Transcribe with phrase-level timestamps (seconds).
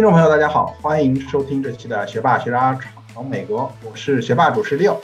[0.00, 2.74] 听众朋友，大家好，欢迎收听这期的学霸学渣
[3.12, 4.98] 闯美国，我是学霸主持六，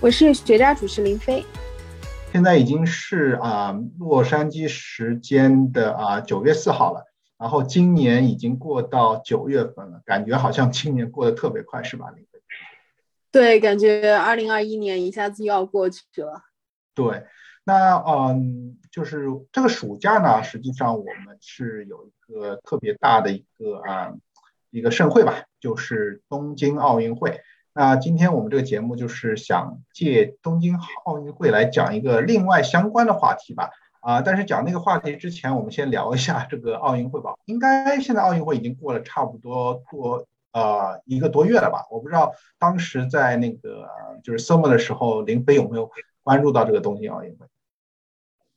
[0.00, 1.46] 我是学渣主持林飞。
[2.32, 7.04] 现在已经是啊洛杉矶时间的啊九月四号了，
[7.38, 12.40] 然后今年已经过到九月份了，感觉好像今年过得特别快，是吧，林飞？
[13.30, 16.42] 对，感觉二零二一年一下子又要过去了。
[16.96, 17.26] 对，
[17.62, 24.12] 那嗯，就是这个暑假呢，实际上我们是有一个特别大的一个啊
[24.70, 27.40] 一个盛会吧，就是东京奥运会。
[27.72, 33.70] 那今天我们这个节目就是想借东京奥运会来讲一个另外相关的话题吧。
[34.00, 37.34] 啊，但是讲那个话题之前，我们先聊一下这个奥运会吧。
[37.44, 40.26] 应该现在奥运会已经过了差不多过。
[40.52, 41.86] 呃，一个多月了吧？
[41.92, 43.88] 我不知道当时在那个
[44.24, 45.88] 就是 summer 的时候，林飞有没有
[46.24, 47.46] 关注到这个东京奥运会？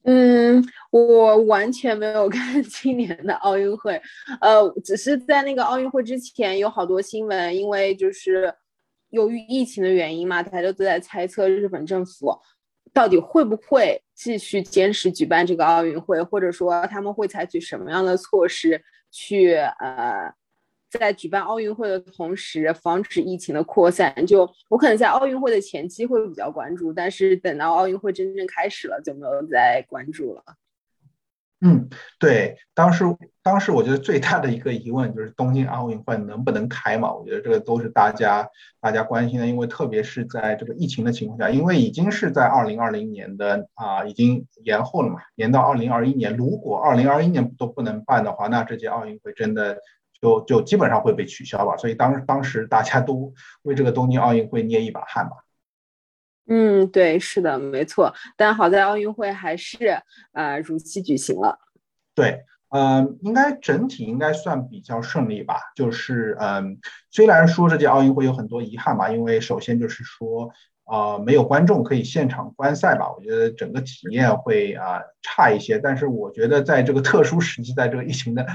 [0.04, 4.02] 嗯，我完全没有 看今年的奥运会，
[4.42, 8.54] 呃，只是在那个奥运会之前有好多新闻，因为就是
[9.10, 12.38] 由于疫情的原因嘛，大家都在猜测日本政府
[12.94, 18.82] 到底会不会继续坚持举办这个奥运会，或者说他们会采取什么样的措施
[19.12, 20.34] 去呃。
[21.00, 24.14] 在举办奥运会的同时，防止疫情的扩散。
[24.26, 30.44] 就我可能在奥运会的前期会比较关注，但是等到奥运会真正开始了，就没有再关注了。
[31.66, 31.88] 嗯，
[32.20, 33.06] 对，当时
[33.42, 37.14] 当时我觉得最大的一个疑问就是东京奥运会能不能开嘛？
[37.14, 38.46] 我觉得这个都是大家
[38.82, 46.36] 大家关心的，因为特别是在这个疫情的情况下，因为已经是在二零二零年的啊，已经延后了嘛，延到二零二一年。
[46.36, 49.78] 如果二零二一年都不能办的话，那这届奥运会真的。
[50.24, 55.36] 就就基本上会被取消吧，所以当当时大家都为这个东京奥运会捏一把汗吧。
[56.48, 58.14] 嗯，对，是的，没错。
[58.38, 60.02] 但好在奥运会还是
[60.32, 61.60] 呃如期举行了。
[62.16, 65.56] 对，嗯，应该整体应该算比较顺利吧。
[65.76, 66.80] 就是嗯，
[67.12, 70.50] 虽然说这届奥运会有很多遗憾吧，因为首先就是说
[70.86, 75.80] 呃没有观众可以现场观赛吧，我觉得整个体验会啊差一些。
[75.80, 78.48] 但是我觉得在这个特殊时期，在这个疫情的。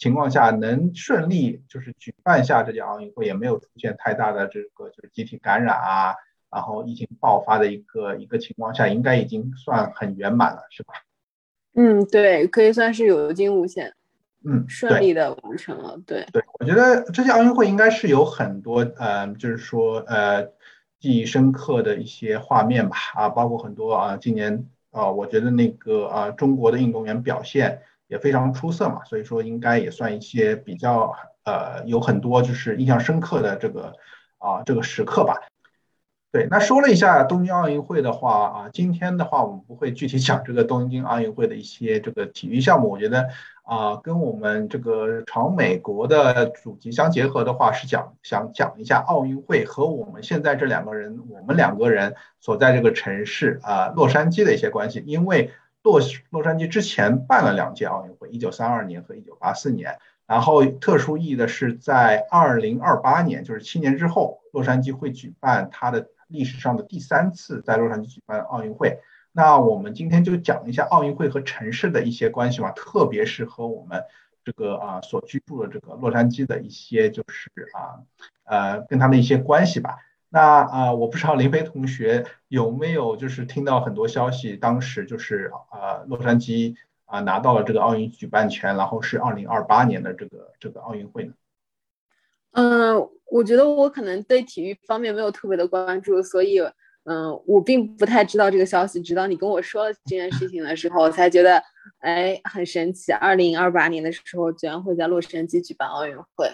[0.00, 6.14] 情况下能顺利就是举办下这届奥运会，也没有出现太大的这个就是集体感染啊，
[6.50, 10.94] 然后疫情爆发的一个一个情况下，应该已经算很圆满了，是吧？
[11.74, 13.92] 嗯，对，可以算是有惊无险，
[14.42, 16.00] 嗯，顺利的完成了。
[16.06, 20.44] 对，对我觉得这届奥运会应该是有很多呃，就是说呃
[20.98, 27.82] 记忆深刻的一些画面吧，啊，包括很多啊，今年啊，我觉得那个啊中国的运动员表现。
[28.10, 33.94] 也非常出色嘛，所以说应该也算一些比较呃有很多就是印象深刻的这个
[34.38, 35.36] 啊这个时刻吧。
[36.32, 43.28] 对，那说了一下东京奥运会的话啊，今天的话我们不会具体讲这个东京奥运会的一些这个体育项目，我觉得
[43.62, 55.52] 啊跟我们这个朝美国的主题相结合的话，是讲想讲一下奥运会和我们现在这两个人我们两个人所在这个城市啊洛杉矶的一些关系，因为。
[55.82, 59.98] 洛洛杉矶之前办了两届奥运会，一九三二年和一九八四年。
[60.26, 69.00] 然后特殊意义的是，在二零二八年，就是七年之后，洛杉矶会举办它的历史上的第三次在洛杉矶举办奥运会。
[69.32, 74.04] 那我们今天就讲一下奥运会和城市的一些关系吧，特别是和我们
[74.44, 77.98] 这个啊所居住的这个洛杉矶的一些就是啊
[78.44, 79.98] 呃跟他的一些关系吧。
[80.32, 91.32] 那啊，我不知道林飞同学有没有就是听到很多消息，当时就是啊，洛杉矶啊拿到了这个奥运举办权，然后是二零二八年的这个这个奥运会呢？
[92.52, 96.60] 嗯，我觉得我可能对体育方面没有特别的关注，所以
[97.04, 99.00] 嗯，我并不太知道这个消息。
[99.02, 101.60] 直到你跟我说了这件事情的时候，我才觉得
[101.98, 106.48] 哎很神奇，二零二八年的时候居然会在洛杉矶举办奥运会。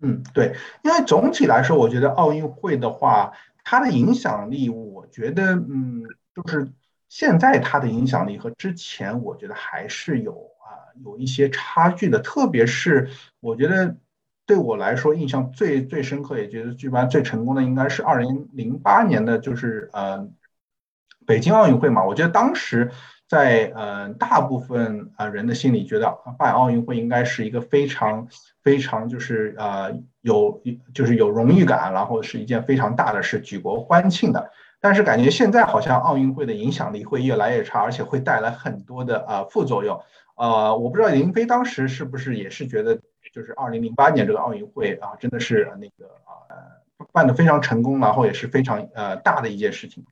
[0.00, 3.32] 嗯，对，因为总体来说，我觉得奥运会的话，
[3.64, 6.04] 它的影响力，我觉得，嗯，
[6.34, 6.70] 就是
[7.08, 12.20] 现在它的影响力和之前，我觉得还是有啊，有一些差距的。
[12.20, 13.10] 特别是
[13.40, 13.96] 我觉得
[14.46, 20.28] 对我来说，印象最最深刻，也觉得举办最成功的，应该是二零零八年的，就是呃，
[21.26, 22.04] 北京奥运会嘛。
[22.04, 22.92] 我觉得当时。
[23.28, 28.26] 在呃大部分啊人的心里，觉得办奥运会应该是一个非常
[28.62, 29.92] 非常就是呃
[30.22, 30.62] 有
[30.94, 34.50] 就是有荣誉感，然后是一件非常大的事，举国欢庆的。
[34.80, 40.00] 但是感觉现在好像奥运会的影响力会越来越差，而且会带来很多的呃副作用。
[40.36, 42.96] 呃，我不知道林飞当时是不是也是觉得，
[43.34, 46.46] 就是二零零八年这个奥运会啊，真的是那个啊
[47.12, 50.04] 办的非常成功，然后也是非常呃大的一件事情。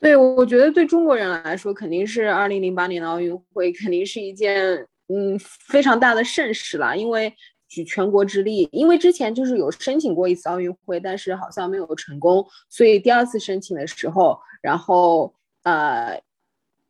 [0.00, 4.76] 对，我觉得对中国人来说，肯定是二零零八年的奥运会，肯定是一件
[5.08, 6.96] 嗯非常大的盛事了。
[6.96, 7.32] 因为
[7.68, 16.20] 举全国之力，因为之前就是有申请过一次奥运会，但是好像没有成功，所以第二次申请的时候，然后呃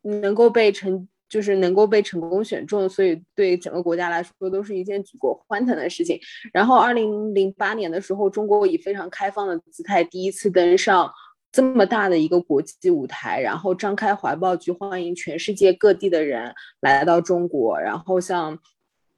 [0.03, 1.09] 能够被成。
[1.31, 6.19] 就是能够被成功选中，所以对整个国家来说都是一件举国欢腾的事情。
[6.53, 11.09] 然后，二零零八年的时候，中国以非常开放的姿态第一次登上
[11.53, 18.59] 这么大的一个国际舞台，然后张开怀抱去欢迎全世界各地的人来到中国，然后向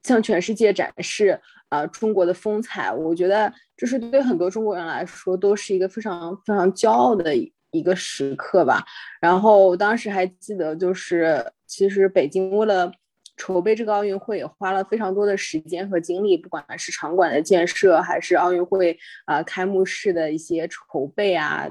[0.03, 2.93] 向全世界展示啊中国的风采。
[2.93, 7.33] 我觉得，这是对很多中国人来说，都是一个非常非常骄傲的。
[7.75, 8.85] 一个时刻吧，
[9.19, 12.93] 然后当时还记得，就是其实北京为了
[13.39, 18.95] 筹备这个奥运会，也花了非常多的时间和精力，不管是场馆的建设，还是奥运会
[19.25, 21.67] 啊开幕式的一些筹备啊、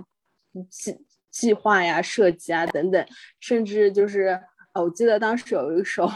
[0.69, 0.97] 计
[1.29, 3.05] 计划呀、设计啊等等，
[3.39, 4.39] 甚至就是
[4.73, 6.09] 我记得当时有一首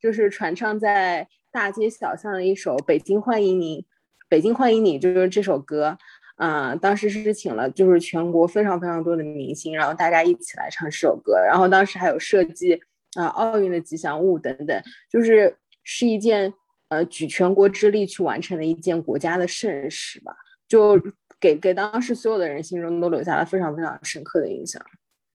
[0.00, 3.82] 就是传唱在大街小巷的一首《北京欢迎你》，
[4.28, 5.98] 北京欢迎你就是这首歌。
[6.42, 12.80] 嗯，当时是请了就是全国非常非常多的明星，然后大家一起来唱这首歌，然后当时还有设计
[13.14, 15.54] 啊奥运的吉祥物等等，就是
[15.84, 16.50] 是一件
[16.88, 20.34] 呃举全国之力去完成的一件国家的盛事吧，
[20.66, 20.98] 就
[21.40, 24.80] 给给当时所有的人心中都留下了非常非常深刻的印象。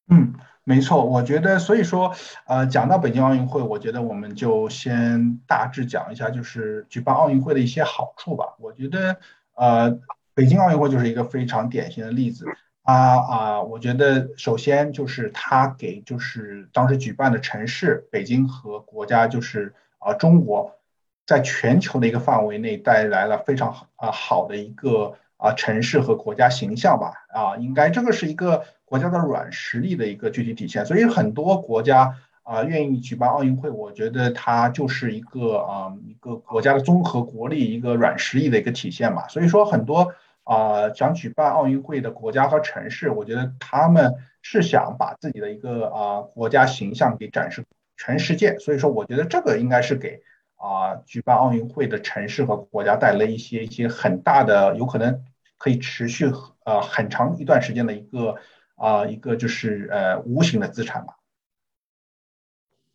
[0.10, 2.14] 嗯，没错，我觉得所以说
[2.46, 8.56] 呃讲到北京奥运会，我觉得我们就先大致讲一下就是举办奥运会的一些好处吧。
[8.60, 9.18] 我觉得
[9.56, 10.00] 呃。
[10.38, 12.46] 北京奥运会就是一个非常典型的例子
[12.82, 13.62] 啊啊！
[13.62, 20.78] 我觉得首先就是它给就是当时举办的城市北京和国家就是啊中国，
[21.26, 32.16] 在全球的一个范围内带来了非常啊好的一个啊城市和国家形象吧啊，应该这个是一个国家的软实力的一个具体体现，所以很多国家。
[32.48, 39.28] 啊，愿意举办奥运会，我觉得它就是一个啊，一个国家的综合国力、一个软实力的一个体现嘛。
[39.28, 47.66] 所以说，很多啊想举办奥运会的国家和城市，我觉得他们是想把自己的一个啊国家形象给展示
[47.98, 48.60] 全世界。
[48.60, 50.22] 所以说，我觉得这个应该是给
[50.56, 55.24] 啊举办奥运会的城市和国家带来一些一些很大的，有可能
[55.58, 56.32] 可以持续
[56.64, 58.36] 呃很长一段时间的一个
[58.76, 61.18] 啊一个就是呃无形的资产吧。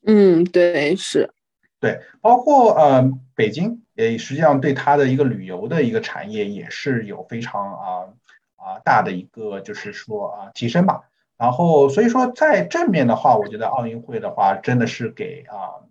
[0.06, 1.30] 嗯，对，是，
[1.78, 7.86] 对，包括呃，北京也实际上对它的一个旅游的一个产业也是有非常啊
[8.56, 11.02] 啊大的一个就是说啊提升吧。
[11.36, 15.84] 然后所以说在正面的话，我觉得奥运会的话真的是给啊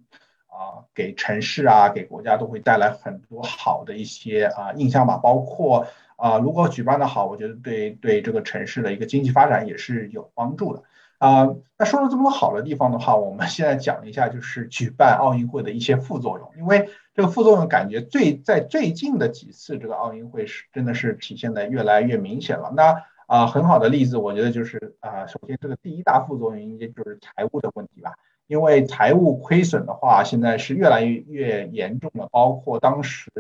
[0.59, 5.15] 啊给城市啊给国家都会带来很多好的一些啊印象吧。
[5.15, 10.83] 包括啊如果举办的好，我觉得对对这个城市的一个经济发展也是有帮助的。
[11.19, 16.49] 啊，那说了这么多好的地方的话，我们现在讲一下，就是举办奥运会的一些副作用。
[16.57, 22.71] 因为这个副作用感觉最在最近的几次这个奥运会是真的是体现的越来越明显了。
[22.73, 28.13] 那啊，很好的例子，我觉得就是啊，首先这个第一大副作用应该就是财务的问题吧。
[28.49, 32.27] 因为财务亏损的话，现在是越来越越严重了。
[32.31, 33.31] 包括当时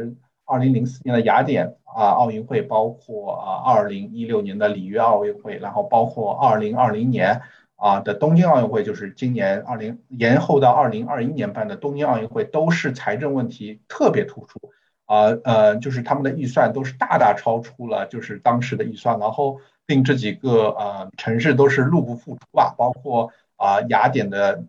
[0.45, 7.41] 二零零四年的雅典啊奥运会，包括啊二零一六年的里约奥运会，然后包括二零二零年。
[7.81, 14.59] 啊的东京奥运会就是今年二零延后到二零二一年办的东京奥运会，都是财政问题特别突出，
[15.05, 24.63] 啊呃，就是他们的预算都是大大超出了就是当时的预算，然后令这几个呃城市都是入不敷出啊，包括啊雅典的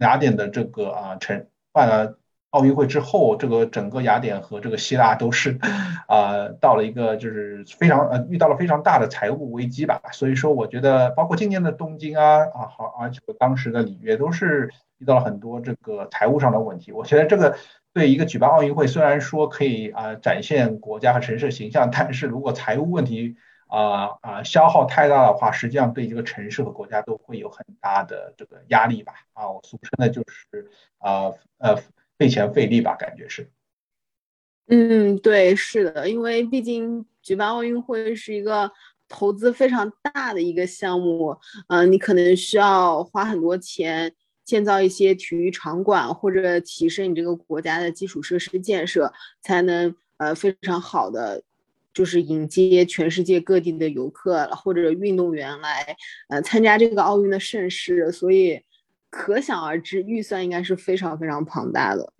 [0.00, 2.18] 雅典的这个啊城办了。
[2.52, 5.58] 奥运会之后，这个整个雅典和这个希腊都是，
[6.06, 10.02] 啊，到了一个就是非常呃遇到了非常大的财务危机吧。
[10.12, 16.92] 所以说，我觉得包括今年的东京啊啊好，而且当时的里约都是遇到了很多这个财务上的问题。
[16.92, 17.56] 我觉得这个
[17.94, 23.36] 对一个举办奥运会，虽然说可以啊展现国家和城市形象，但是如果财务问题
[23.76, 29.14] 啊啊消耗太大的话，实际上对这个城市和国家都会有很大的这个压力吧。
[29.32, 31.82] 啊，我俗称的就是啊呃。
[32.18, 33.50] 费钱费力吧，感觉是。
[34.68, 38.70] 嗯，对，是的，因为毕竟举办奥运会是一个
[39.08, 41.36] 投资非常大的一个项目，
[41.66, 44.14] 嗯，你可能需要花很多钱
[44.44, 51.42] 建造一些体育场馆，或者提升你这个国家的基础设施建设，才能呃非常好的
[51.92, 55.96] 就是迎接全世界各地的游客或者运动员来
[56.28, 58.62] 呃参加这个奥运的盛事，所以。
[59.14, 62.14] 可想而知，预算应该是非常非常庞大的。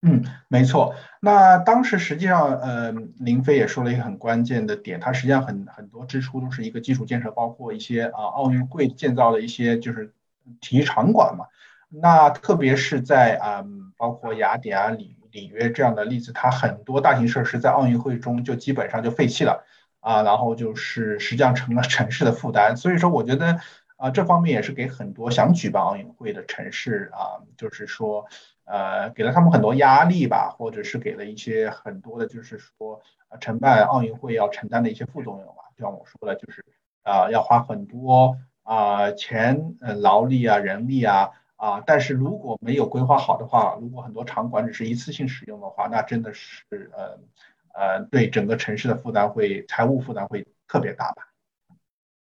[0.00, 0.94] 嗯，没错。
[1.20, 10.14] 那当时实际上，呃，林飞也说了一个很关键的点，它实际上很很多支出都是一个基础建设，包括一些啊奥运会建造的一些就是
[10.62, 11.44] 体育场馆嘛。
[11.90, 13.62] 那特别是在啊，
[13.98, 19.64] 包括雅典啊、里里约这样的例子，它很多大型设施在奥运会中就基本上就废弃了
[20.00, 22.76] 啊，然后就是实际上成了城市的负担。
[22.76, 23.60] 所以说，我觉得
[23.96, 28.26] 啊，这方面也是给很多想举办奥运会的城市啊，就是说
[28.64, 33.00] 呃，给了他们很多压力吧，或者是给了一些很多的，就是说
[33.40, 35.62] 承办奥运会要承担的一些副作用吧。
[35.76, 36.64] 就像我说的，就是
[37.02, 41.30] 啊，要花很多啊钱、呃劳力啊、人力啊。
[41.60, 47.18] 啊，但是如果没有规划好的话，如果很多场馆只是一次性使用的话，那真的是呃
[47.74, 51.28] 呃，对整个城市的负担会财务负担会特别大吧？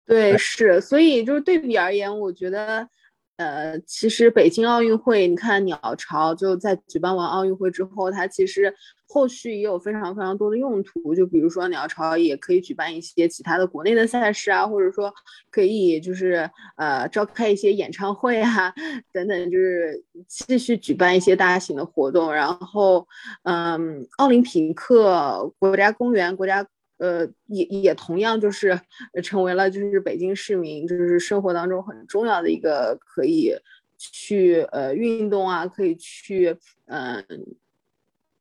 [0.07, 2.89] 对，是，所以就是对比而言，我觉得。
[3.37, 8.75] 呃，其实北京奥运会，你看鸟巢就在举办完奥运会之后，它其实
[9.07, 11.15] 后续也有非常非常多的用途。
[11.15, 15.13] 就比如说鸟巢也可以举办一些其他的国内的赛事啊，或者说
[15.51, 18.73] 可以就是呃召开一些演唱会啊
[19.13, 22.33] 等等，就是继续举办一些大型的活动。
[22.33, 23.07] 然后，
[23.45, 26.67] 嗯，奥林匹克国家公园国家。
[26.99, 28.81] 呃，也也同样就是
[29.23, 33.55] 成为了就是北京市民就是生活当中很重要的一个可以
[33.99, 37.25] 去呃运动啊，可以去嗯，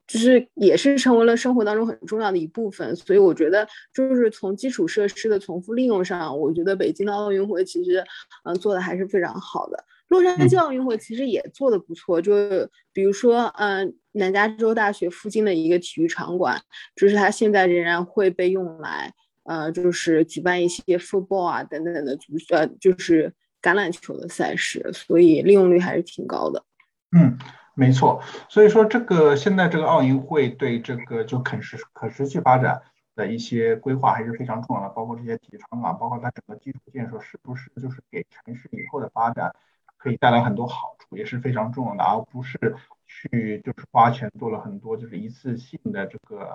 [0.07, 2.95] 就是也是成为了生活当中很重要的一部分。
[2.95, 8.03] 所以我觉得就是从基础设施的重复利用上，我觉得北京的奥运会其实
[8.43, 9.85] 嗯做的还是非常好的。
[10.07, 12.33] 洛杉矶奥运会其实也做的不错，就
[12.93, 16.61] 比如说，嗯，南加州大学附近的一个体育场馆，
[16.95, 19.11] 就是它现在仍然会被用来，
[19.43, 26.63] 呃，就是举办一些 football 啊等等的足，呃，就是橄榄球的赛事，所以利用率还是挺高的。
[27.17, 27.35] 嗯，
[27.73, 28.21] 没错。
[28.47, 32.79] 所以说，这个现在这个奥运会对这个就可持可持续发展
[33.15, 39.51] 的一些规划还是非常重要的，包括这些体育场馆，包括它整个基础建设是不是就是给城市以后的发展。
[40.05, 42.75] 可以带来很多好处，也是非常重要的，而不是
[43.07, 46.47] 去就是花钱做了很多就是一次性的这个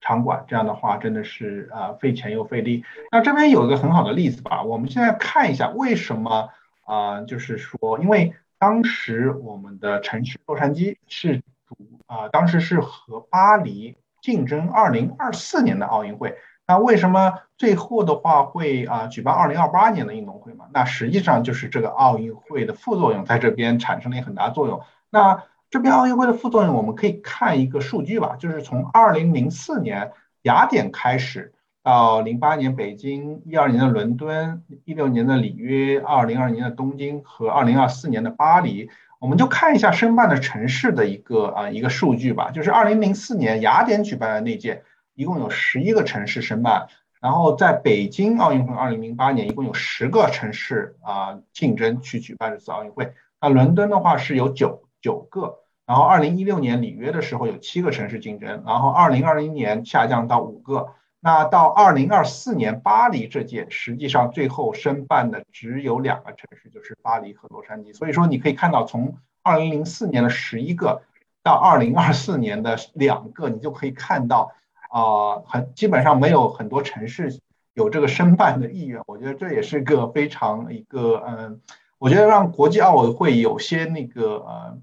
[0.00, 2.84] 场馆，这样的话真的是啊费钱又费力。
[3.10, 6.48] 那这边有一个很好的例子吧，我们现在看一下为什么
[6.84, 11.76] 啊，就是说，因为当时我们的城市洛杉矶是主
[12.06, 16.38] 啊，当时是和巴黎竞争二零二四年的奥运会。
[16.68, 20.64] 那为什么最后的话会啊举办二零二八年的运动会嘛？
[20.72, 24.80] 那实际上就是这个奥运会的副作用在这边产生了一个很大作用。
[25.10, 30.10] 那这边奥运会的副作用，我们可以看一个数据吧，就是从二零零四年
[30.42, 31.52] 雅典开始，
[31.84, 44.82] 到零八年北京、一二年的伦敦、一六年的里约、二零二年的东京和二零二四年的巴黎，我们就看一下申办的城市的一个啊一个数据吧，就是二零零四年雅典举办的那届。
[45.16, 46.88] 一共有十一个城市申办，
[47.20, 53.14] 然后在北京奥运会二零零八年，一共有十个城市啊竞争去举办这次奥运会。
[53.40, 60.90] 那伦敦的话是有九九个，然后二零一六年里约的时候有七个城市竞争，然后二零二零年下降到五个。
[61.18, 67.94] 那到二零二四年巴黎这届，实际上最后申办的只有两个城市，就是巴黎和洛杉矶。
[67.94, 71.02] 所以说你可以看到，从二零零四年的十一个
[71.42, 74.52] 到二零二四年的两个，你就可以看到。
[74.90, 77.40] 啊，很基本上没有很多城市
[77.74, 81.60] 有这个申办的意愿，我觉得这也是个非常一个嗯，
[81.98, 84.78] 我觉得让国际奥委会有些那个呃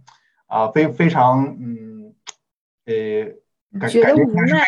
[0.47, 2.13] 啊非非常嗯
[2.85, 2.93] 呃
[3.79, 4.09] 感觉非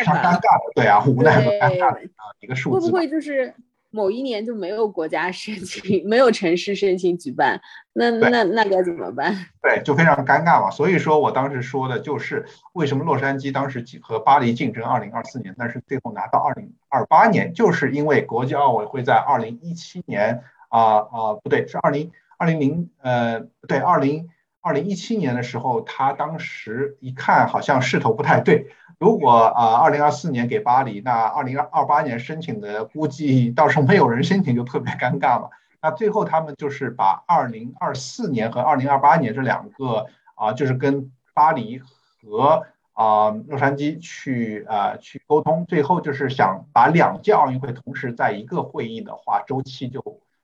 [0.04, 3.54] 常尴尬的，对啊，无奈和尴尬的啊一个数字，会不会就是？
[3.96, 7.58] 某一年就没有国家申请， 没有城市申请举办，
[7.94, 9.34] 那那那该怎么办？
[9.62, 10.70] 对，就非常尴尬嘛。
[10.70, 24.28] 所以说我当时说的就是为什么洛杉矶当时和巴黎竞争二零二四年，但是最后拿到二零二八年，就是因为国际奥委会在二零一七年啊啊不对，是二零二零零呃对二零
[24.66, 28.66] 二零一七年的时候，他当时一看好像势头不太对。
[28.98, 35.50] 如果啊，二零二四年给巴黎，那二零二八年申请的估计到时候没有人申请就特别尴尬了。
[35.80, 50.02] 那最后他们就是把二零二四年和二零二八年这两个啊，就是跟巴黎和啊洛杉矶去啊去沟通，最后就是想把两届奥运会同时在一个会议的话，周期就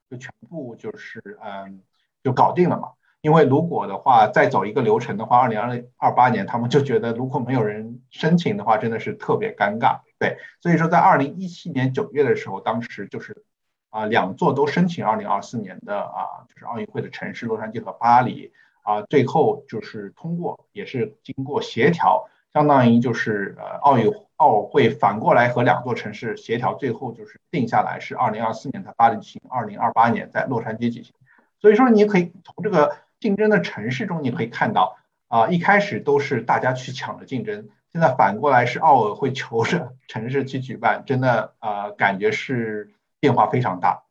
[0.08, 1.80] 就全部就是嗯
[2.22, 2.90] 就搞定了嘛。
[3.22, 10.00] 因为如果的话再走一个流程的话，二零二二八年他们就觉得如果没有人申请的话，真的是特别尴尬。
[10.18, 13.44] 对，所以说在二零一七年九月的时候，当时就是
[13.90, 18.52] 啊两座都申请二零二四年的啊就是奥运会的城市，洛杉矶和巴黎
[18.82, 31.14] 啊，最后就是通过，也是经过协调，相当于就是呃奥运奥会反过来和两座城市协调，最后就是定下来是二零二四年在巴黎举行，二零二八年在洛杉矶举行。
[31.60, 32.96] 所以说你可以从这个。
[33.22, 34.98] 竞争的城市中，你可以看到
[35.28, 44.02] 啊，一开始都是大家去抢着竞争，现在反过来是奥委会求着 城市去举办，真的啊，感觉是变化非常大。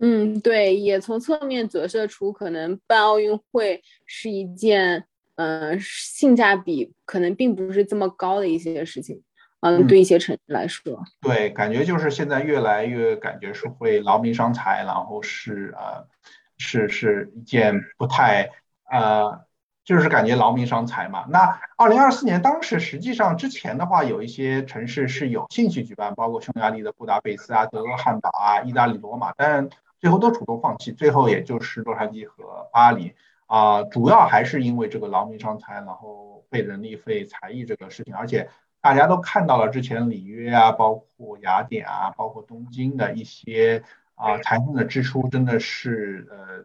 [0.00, 5.06] 嗯，对，也从侧面折射出可能办奥运会是一件，
[5.36, 9.22] 嗯，性价比可能并不是这么高的一些事情。
[9.60, 16.04] 嗯，对一些城市来说，对，感觉就是现在越来越感觉是会劳民伤财，然后是呃，
[16.62, 18.50] 是是一件不太
[18.88, 19.44] 呃，
[19.84, 21.26] 就是感觉劳民伤财嘛。
[21.28, 33.14] 那二零二四年当时实际上之前的话，有一些城市是有兴趣举办，包括匈牙利的布达佩斯啊、德国汉堡啊、意大利罗马，但最后都主动放弃，最后也就是洛杉矶和巴黎
[33.46, 38.48] 啊，主要还是因为这个劳民伤财，然后费人力费财力这个事情，而且。
[38.84, 43.84] 大家都看到了之前里约啊，包括雅典啊，包括东京的一些
[44.22, 46.64] 啊财政的支出，真的是呃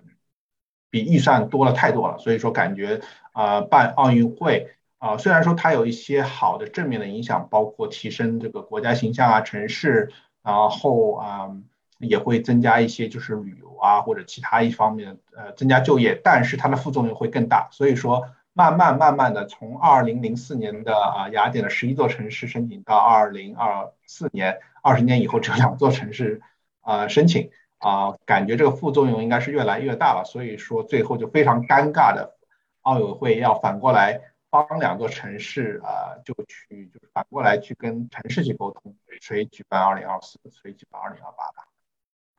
[0.89, 2.17] 比预算多了太多了。
[2.19, 10.11] 所以说感觉啊办奥运会啊，虽然说它有一些好的正面的影响，包括提升这个国家形象啊、城市，
[10.43, 11.51] 然后啊
[11.99, 17.67] 也会增加一些就是旅游啊或者其他一方面呃增加就业，但是它的副作用会更大。
[17.71, 18.29] 所以说。
[18.57, 26.41] 慢慢慢慢的，从二零零四年的啊雅典的十一座城市申请到二零二四年，二十年以后只有两座城市
[26.87, 30.23] 啊申请啊，感觉这个副作用应该是越来越大了。
[30.25, 32.37] 所以说最后就非常尴尬的，
[32.83, 41.67] 奥委会要反过来帮两座城市啊，就去就是反过来去跟城市去沟通，谁举办二零二四，谁举办二零二八吧。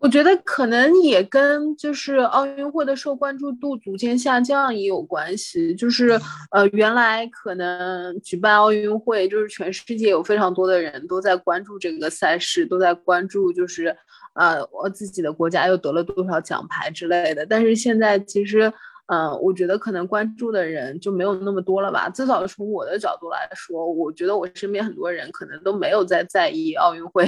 [0.00, 5.74] 我觉得可能也跟就是奥运会的受关注度逐渐下降也有关系。
[5.74, 6.10] 就是
[6.52, 13.96] 呃，原来可能举办奥运会，就是全世界有非常多的人都在关注这个赛事，都在关注就是
[14.38, 17.44] 呃我自己的国家又得了多少奖牌之类的。
[17.44, 18.72] 但是现在其实。
[19.10, 22.10] 嗯，我觉得可能关注的人就没有那么多了吧。
[22.10, 27.26] 至少从我的角度来说，我觉得我身边很多人可能都没有在在意奥运会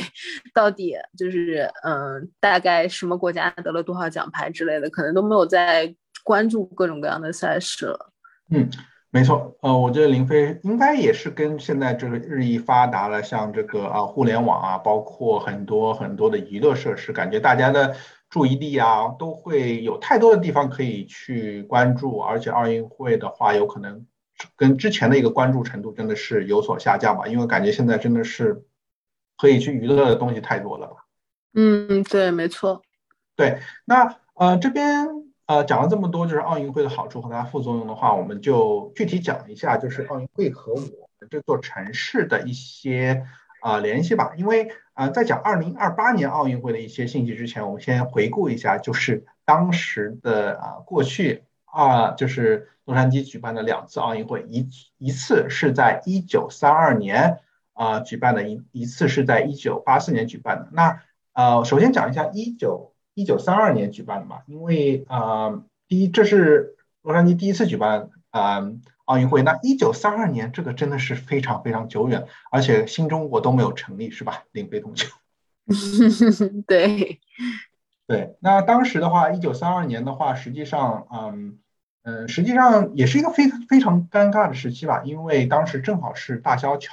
[0.53, 5.91] 到底就是嗯，大概什么国家得了多少奖牌之类的，可能都没有在
[6.23, 8.13] 关注各种各样的赛事了。
[8.51, 8.69] 嗯，
[9.11, 9.57] 没错。
[9.61, 17.95] 呃，我觉得林飞应该也是跟现在这个日益发达了，像这个啊互联网啊，包括很多很多的娱乐设施，感觉大家的。
[18.31, 24.07] 注意力啊，都会有太多的地方可以去关注，而且奥运会的话，有可能
[24.55, 28.63] 跟之前的一个关注程度真的是有所下降吧，因为感觉现在真的是
[29.37, 30.95] 可以去娱乐的东西太多了吧。
[31.55, 32.83] 嗯，对，没错。
[33.35, 35.09] 对，那呃这边
[35.51, 43.27] 呃讲了这么多，就是奥运会的好处和它副作用的话，我们就具体讲一下，就是奥运会和我们这座城市的一些。
[43.63, 57.41] 啊，联系吧，因为啊，在讲二零二八年奥运会的一些信息之前，我们先回顾一下，就是当时的啊，过去啊，就是洛杉矶举办的两次奥运会，一一次是在一九三二年
[57.75, 60.71] 啊举办的，一一次是在一九八四年举办的。
[60.73, 61.03] 那
[61.35, 62.90] 呃，首先讲一下一九
[63.21, 68.73] 一九三二年举办的嘛，因为啊，第一，这是洛杉矶第一次举办啊。
[69.07, 74.45] 奥运会那一九三二年，这个真的是非常非常久远，而且新中国都没有成立，是吧？
[74.53, 75.09] 林飞同学。
[76.65, 77.19] 对，
[78.07, 78.37] 对。
[78.39, 81.59] 那当时的话，一九三二年的话，实际上，嗯
[82.05, 86.93] 嗯，实际上也是一个非非常尴尬的时期吧，因为当时正好是大萧条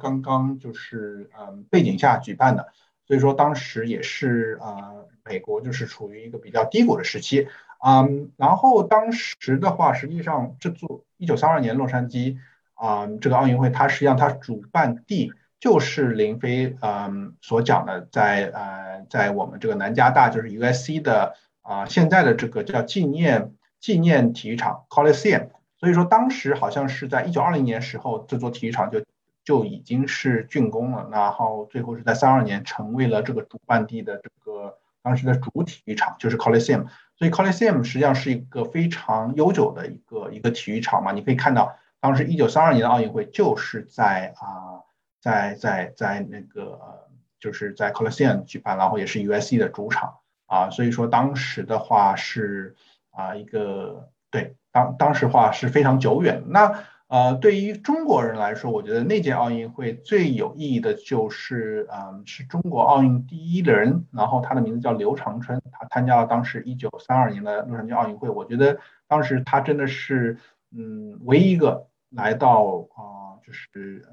[0.00, 2.72] 刚刚就是嗯背景下举办的，
[3.08, 4.92] 所以说当时也是啊，
[5.24, 7.48] 美国就是处于一个比较低谷的时期。
[7.84, 12.36] 嗯，然后当时的话，实际上这座一九三二年洛杉矶
[12.74, 29.00] 啊，这个奥运会，它实际上它主办地就是林飞嗯所讲的，在呃在我们这个南加大就是 USC 的啊现在的这个叫纪念纪念体育场 Coliseum，所以说当时好像是在一九二零年时候，这座体育场就
[29.48, 36.84] 就已经是竣工了，然后最后是在三二年成为了这个主办地的这个当时的主体育场，就是 Coliseum。
[37.16, 44.84] 所以 Coliseum 实际上是一个非常悠久的一个一个体育场嘛，你可以看到，当时一九三二年的奥运会就是在啊，
[45.18, 47.08] 在在在那个
[47.40, 52.76] 就是在 Coliseum 举办，然后也是 USC 的主场啊，所以说当时的话是
[53.12, 56.84] 啊一个对当当时话是非常久远那。
[57.08, 68.28] 呃，对于中国人来说，我觉得那届奥运会最有意义的就是，嗯，是中国奥运第一人，然后他的名字叫刘长春，他参加了当时一九三二年的洛杉矶奥运会。
[68.28, 70.36] 我觉得当时他真的是，
[70.76, 74.06] 嗯，唯一一个来到啊，就是，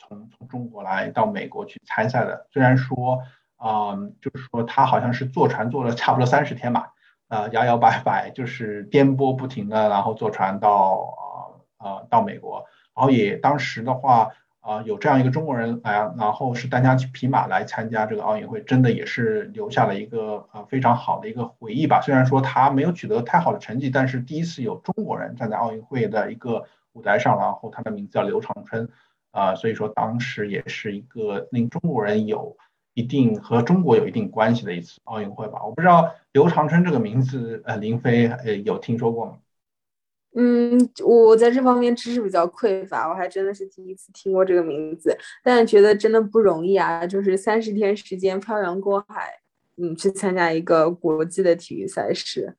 [0.00, 2.48] 从从中国来到美国去参赛的。
[2.50, 3.22] 虽然说，
[3.56, 6.92] 啊，就是说他好像是坐船坐了差不多三十天吧，
[7.28, 11.30] 啊，摇摇摆摆，就是颠簸不停的，然后坐船到。
[11.82, 12.64] 呃到美国，
[12.94, 22.00] 然后也当时的话啊有这样一个中国人来，然后是单枪匹马来参加这个奥运会，真的也是留下了一个呃非常好的一个回忆吧。
[22.00, 28.88] 虽然说他没有取得太好的成绩，但是第一次有中国人站在奥运会的一个舞台上，然后他的名字叫刘长春，
[29.30, 32.56] 啊，所以说当时也是一个令中国人有。
[32.94, 35.64] 一定和中国有一定关系的一次奥运会吧？
[35.64, 39.38] 我不知道刘长春这个名字，呃，林飞呃有听说过吗？
[40.34, 47.06] 嗯，我在这方面知识比较匮乏，我还真的是第一次听过这个名字，但觉得真的不容易啊！
[47.06, 49.40] 就是三十天时间漂洋过海，
[49.76, 52.56] 嗯，去参加一个国际的体育赛事，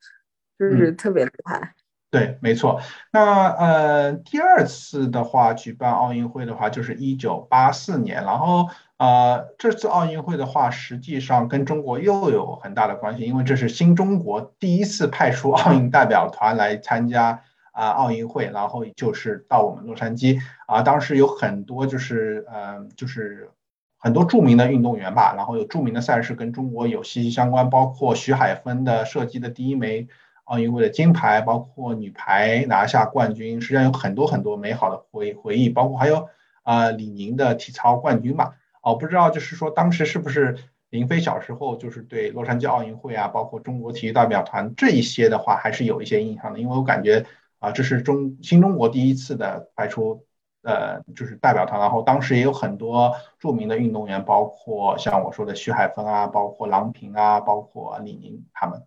[0.60, 1.74] 就是特别厉害。
[2.12, 2.80] 对，没错。
[3.12, 8.68] 那呃，第二次的话举办奥运会的话，就是一九八四年，然后。
[8.98, 17.42] 呃，这次奥运会的话，实际上跟中国又有很大的关系，因为这是新中国第一次派出奥运代表团来参加
[17.74, 23.52] 啊奥运会，然后就是到我们洛杉矶啊，当时有很多就是呃就是
[23.98, 30.08] 很多著名的运动员吧，然后有著名的赛事跟中国有息息相关，包括徐海峰的射击的第一枚
[30.46, 36.30] 奥运会的金牌，包括女排拿下冠军，实际上有很多很多美好的回回忆，包括还有
[36.64, 38.54] 啊李宁的体操冠军嘛。
[38.82, 40.58] 哦，不知道，就是说当时是不是
[40.90, 46.60] 林飞小时候就是对洛杉矶奥运会啊，包括中国体育代表团这一些的话，还是有一些印象的。
[46.60, 47.26] 因为我感觉
[47.64, 50.26] 啊，这是中新中国第一次的派出
[50.64, 58.84] 呃，就是代表团，然后当时也有很多著名的运动员，包括像我说的徐海峰啊，包括郎平啊，包括李宁他们。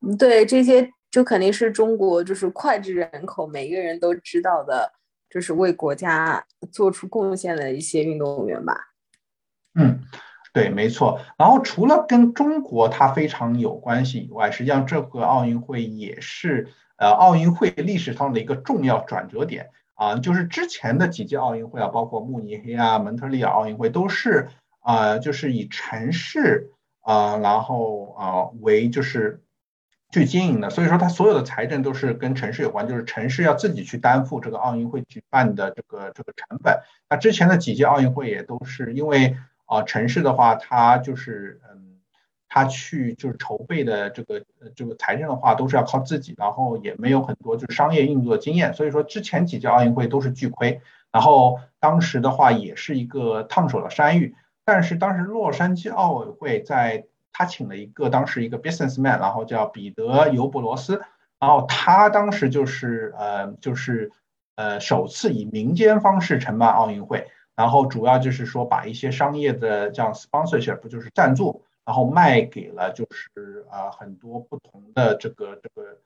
[0.00, 4.92] 嗯，对，这些就肯定是中国就是脍炙人口，每个人都知道的，
[5.30, 8.74] 就是为国家做出贡献的一些运动员吧。
[9.74, 10.00] 嗯，
[10.52, 11.20] 对，没错。
[11.36, 20.16] 然后除了跟中国它非常有关系以外，实际上这个奥运会也是呃奥运会历史上的一个重要转折点啊。
[20.18, 24.48] 就是之前的几届奥运会啊，包括慕尼黑啊、蒙特利尔奥运会，都是
[24.80, 29.42] 啊，就是以城市啊，然后啊为就是
[30.12, 30.68] 去经营的。
[30.68, 36.80] 所以说，它所有的财政都是跟城市有关，就是城市要自己去担负这个奥运会举办的这个这个成本。
[37.08, 39.36] 那之前的几届奥运会也都是因为。
[39.70, 41.97] 啊，城市的话，它就是嗯，
[42.48, 50.80] 他去就是筹备的这个呃这个财政的话，都是要靠自己，然后也没有很多就是商业运作经验，所以说之前几届奥运会都是巨亏。
[51.12, 54.34] 然后当时的话也是一个烫手的山芋，
[54.64, 61.02] 但是当时洛杉矶奥委会在他请了一个当时一个 businessman，然后叫彼得尤伯罗斯，
[61.38, 64.10] 然后他当时就是呃就是
[64.56, 67.26] 呃首次以民间方式承办奥运会。
[67.56, 75.96] 然后主要就是说，把一些商业的这样 sponsorship，不就是赞助，然后卖给了就是啊很多不同的这个这个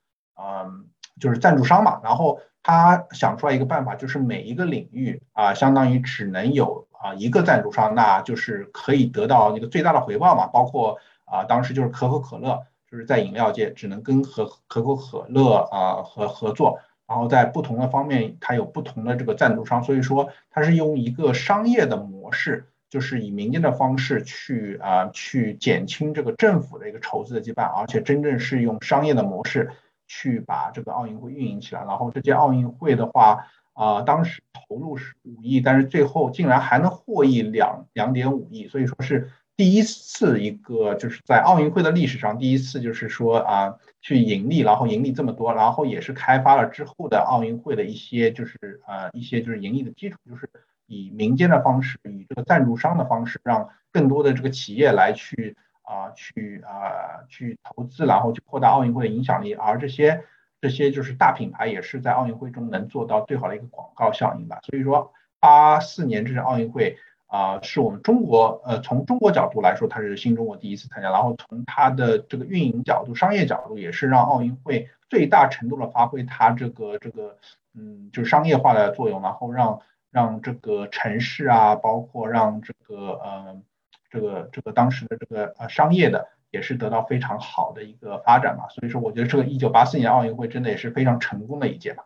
[0.40, 0.86] 嗯，
[1.18, 2.00] 就是赞助商嘛。
[2.04, 10.46] 然后他想出来一个办法，就是每一个领域啊，相当于只能有啊一个赞助商，那就是可以得到一个最大的回报嘛。
[10.46, 16.78] 包括啊当时就是可口可乐，就是在饮料界只能跟和可口可乐啊合合作。
[17.08, 29.70] 然后在不同的方面，它有不同的这个赞助商，所以说它是用一个商业的模式，就是以民间的方式去啊去减轻这个政府的一个筹资的羁绊，而且真正是用商业的模式
[30.06, 31.80] 去把这个奥运会运营起来。
[31.86, 39.30] 然后这届奥运会的话，啊当时投入是五亿，但是最后竟然还能获益两两点五亿，所以说是。
[39.54, 50.48] 第一次一个就是在奥运会的历史上第一次就是说啊去盈利，然后盈利这么多，然后也是开发了之后的奥运会的一些就是呃一些就是盈利的基础，就是
[50.92, 60.24] 以民间的方式，以这个赞助商的方式，让更多的这个企业来去啊去啊去投资，然后去扩大奥运会的影响力，而这些
[60.60, 64.58] 这些就是大品牌也是在奥运会中能做到最好的一个广告效应吧。
[64.62, 66.98] 所以说八四年这届奥运会。
[67.32, 77.38] 啊，是我们中国，呃，从中国角度来说，它是新中国第一次参加，然后从它的这个运营角度、商业角度，也是让奥运会最大程度的发挥它这个这个，
[77.74, 79.80] 嗯，就是商业化的作用，然后让
[80.12, 83.60] 让这个城市啊，包括让这个呃
[84.10, 88.68] 这个这个当时的这个呃商业的，也是得到非常好的一个发展嘛。
[88.68, 92.04] 所以说，我觉得这个一九八四年奥运会真的也是非常成功的一届吧。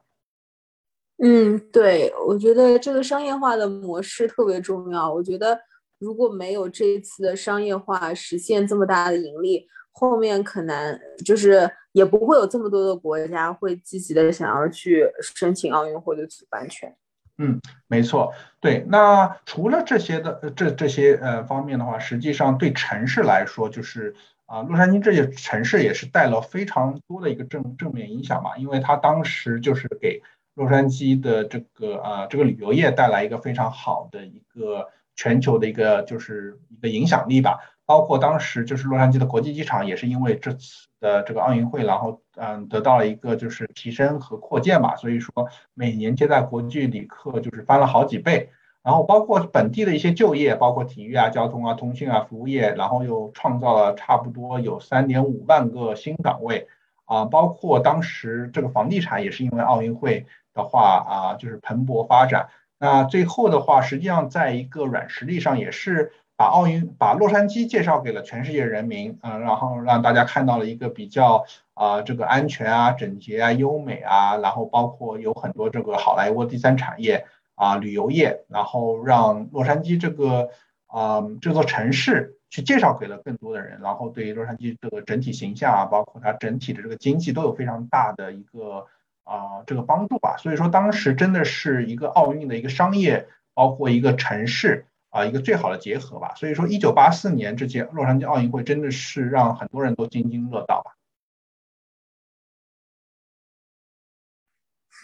[1.19, 5.13] 嗯，对，我觉得这个商业化的模式特别重要。
[5.13, 5.59] 我觉得
[5.99, 16.95] 如果没有这一次的商业化实现这么大的盈利，后面可能就是也不会有这么多的国家会积极的想要去申请奥运会的主办权。
[17.39, 18.85] 嗯，没错，对。
[18.89, 24.15] 那除了这些的这这些呃方面的话，实际上对城市来说，就是
[24.47, 30.23] 啊，洛杉矶这些城市也是带了非常多的一个正正面影响嘛，因为它当时就是给。
[30.57, 37.59] 洛杉矶的这个啊这个旅游业带来一个非常好的一个全球的一个就是一个影响力吧。
[37.85, 45.33] 包括当时就是洛杉矶的国际机场也是因为这次的这个奥运会，然后嗯得到了一个就是提升和扩建吧，所以说
[45.75, 48.51] 每年接待国际旅客就是翻了好几倍。
[48.83, 56.69] 然后包括本地的一些就业，包括体育啊、交通啊、通讯啊、服务业，然后又创造了差不多有三点五万个新岗位
[57.05, 57.25] 啊。
[57.25, 62.49] 包括当时这个房地产也是因为奥运会的话啊，就是蓬勃发展。
[62.79, 66.13] 那最后的话，实际上在一个软实力上也是。
[66.39, 80.49] 把奥运把洛杉矶介绍给了全世界人民，嗯，然后让大家看到了一个比较啊这个安全啊、整洁啊、优美啊，然后包括有很多这个好莱坞第三产业啊、旅游业，然后让洛杉矶这个
[80.87, 88.87] 啊这座城市去介绍给了更多的人，然后对于洛杉矶这个整体形象啊，包括它整体的这个经济都有非常大的一个
[89.25, 90.37] 啊这个帮助吧。
[90.39, 94.87] 所以说当时真的是一个奥运的一个商业，包括一个城市。
[95.09, 96.35] 啊，一个最好的结合吧。
[96.37, 100.96] 所以说，一九八四年这届洛杉矶奥运会真的是让很多人都津津乐道吧。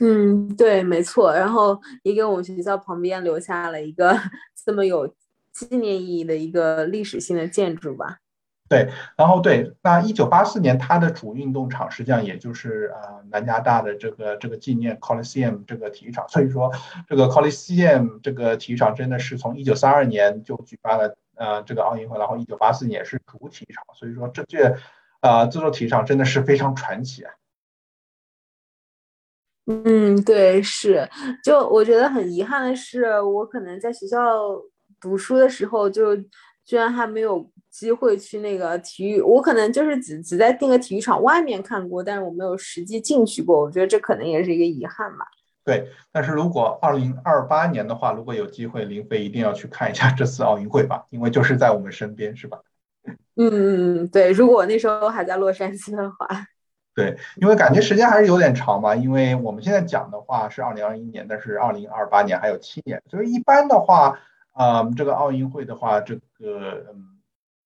[0.04, 1.32] 嗯，对，没错。
[1.32, 4.18] 然后也给我们学校旁边留下了一个
[4.64, 5.06] 这么有
[5.52, 8.18] 纪念意义的一个历史性的建筑吧。
[8.68, 16.72] 对，然后对，那一九八四年它的主运动场实际上也就是呃南加大的这个这个纪念 Coliseum 这个体育场，所以说
[17.06, 24.74] 这个 Coliseum 这个体育场真的是从一九三二年就举办了呃这个奥运会，然后一九八四年是主体育场，所以说这届
[25.20, 27.32] 呃这座体育场真的是非常传奇啊。
[29.84, 31.08] 嗯，对，是，
[31.44, 34.18] 就我觉得很遗憾的是，我可能在学校
[35.00, 36.16] 读书的时候就
[36.64, 37.50] 居然还没有。
[37.72, 43.58] 机会去那个体育，我可能就是只只在那个体育场外面看过，但是我没有实际进去过。
[43.58, 45.24] 我觉得这可能也是一个遗憾吧。
[45.64, 52.58] 对，但是如果二零二八年的话，如果有机会，林飞一定要去看一下这次奥运会吧，因为就是在我们身边，是吧？
[53.36, 54.30] 嗯嗯嗯，对。
[54.32, 56.28] 如果我那时候还在洛杉矶的话，
[56.94, 58.94] 对，因为感觉时间还是有点长嘛。
[58.94, 64.18] 因为我们现在讲的话是二零二一年，但是二零二八年还有七年，所以一般的话，
[64.58, 67.08] 嗯，这个奥运会的话，这个嗯。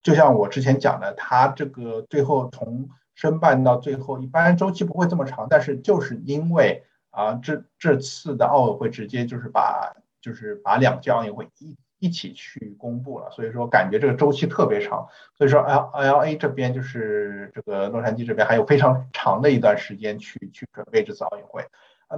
[0.03, 21.65] 就像我之前讲的，它这个最后从申办到最后，一般周期不会这么长，但是就是因为啊，这这次的奥委会直接就是把就是把两届奥运会一一起去公布了，所以说感觉这个周期特别长，所以说 L L A 这边就是这个洛杉矶这边还有非常长的一段时间去去准备这次奥运会。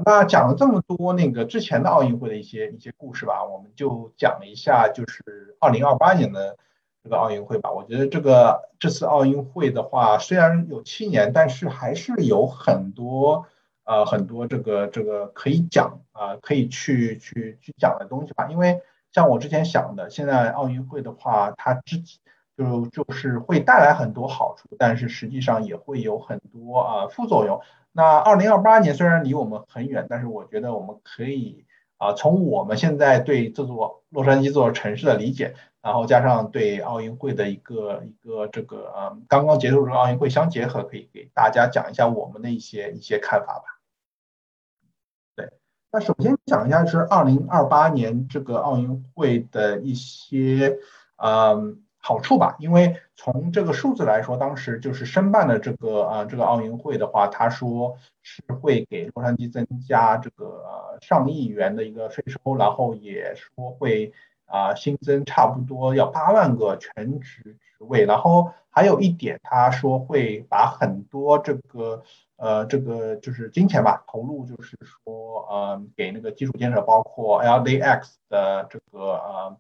[0.05, 6.57] 那讲了这么多那个之前的奥运会的一些一些故事吧，我们就讲一下就是二零二八年的。
[7.05, 13.47] 这个奥运会吧，我觉得这个这次奥运会的话，虽然有七年，但是还是有很多
[13.85, 18.49] 呃很多这个这个可以讲啊，可以去去去讲的东西吧。
[18.51, 22.03] 因为像我之前想的，现在奥运会的话，它之
[22.57, 27.61] 就就是会带来很多好处，但是实际上也会有很多啊副作用。
[27.93, 31.65] 那二零二八年虽然离我们很远，但是我觉得我们可以
[31.97, 35.55] 啊从我们现在对这座洛杉矶这座城市的理解。
[35.81, 43.78] 然后加上对奥运会的一个一个这个呃刚刚结束这个奥运会相结合，可以给大家讲一下我们的一些一些看法吧。
[45.91, 50.77] 那首先讲一下是二零二八年这个奥运会的一些
[51.17, 52.57] 嗯好处吧。
[52.59, 64.13] 因为从这个数字来说，当时就是申办的这个呃这个奥运会的话，他说是会给洛杉矶增加这个上亿元的一个税收，然后也说会。
[64.51, 72.03] 啊，新增差不多要八万个全职位，然后还有一点，他说会把很多这个
[72.37, 79.57] 呃这个就是金钱吧投入，就是说呃给那个基础建设，包括 LAX 的这个呃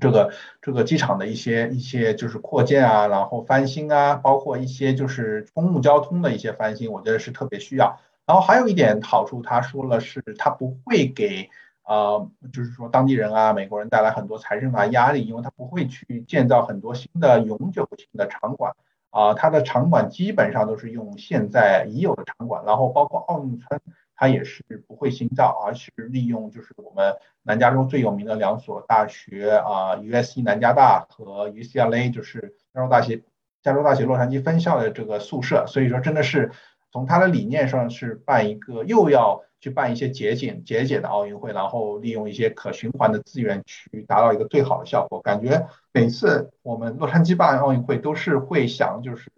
[0.00, 7.98] 这个这个机场的一些一些就是扩建啊，然后翻新啊，包括一些就是公共交通的一些翻新，我觉得是特别需要。
[8.26, 11.50] 然后还有一点好处，他说了是他不会给。
[11.90, 18.76] 呃，就是说当地人啊，美国人带来很多财政啊压力，因为他不会去建造很多新的永久性的场馆
[19.10, 23.80] 啊，它的场馆基本上都是用现在已有的场馆，然后包括奥运村，
[24.14, 33.20] 它也是不会新造，而是利用就是我们南加州最有名的两所大学啊，USC 南加大和 UCLA，就是加州大学
[33.64, 36.52] 加州大学洛杉矶分校的这个宿舍，所以说真的是
[36.92, 39.42] 从它的理念上是办一个又要。
[39.60, 45.20] 去办一些节俭节俭的奥运会，然后利用一些可循环的资源去达到一个最好的效果。
[45.20, 49.30] 感觉每次我们洛杉矶办奥运会都是会想，就是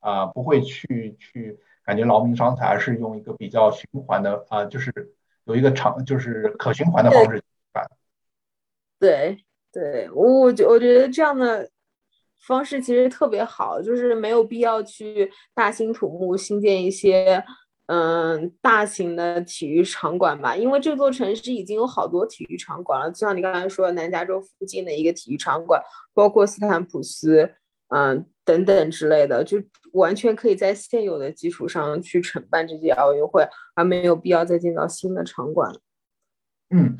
[0.00, 4.92] 啊不会去去感觉劳民伤财，而是用一个比较循环的啊，就是
[5.44, 7.90] 有一个长就是可循环的方式办。
[8.98, 9.38] 对
[9.72, 11.70] 对，我我觉我觉得这样的
[12.46, 17.42] 方式其实特别好，就是没有必要去大兴土木新建一些。
[17.86, 25.82] 嗯，大型的体育场馆吧，因为这座城市已经有好多体育场馆了，就像你刚才说，南加州附近的一个体育场馆，
[26.14, 27.52] 包括斯坦普斯，
[27.88, 29.58] 嗯，等等之类的，就
[29.92, 35.74] 完全可以在现有的基础上去承办这届奥运会，而没有必要再建造新的场馆。
[36.70, 36.96] 嗯，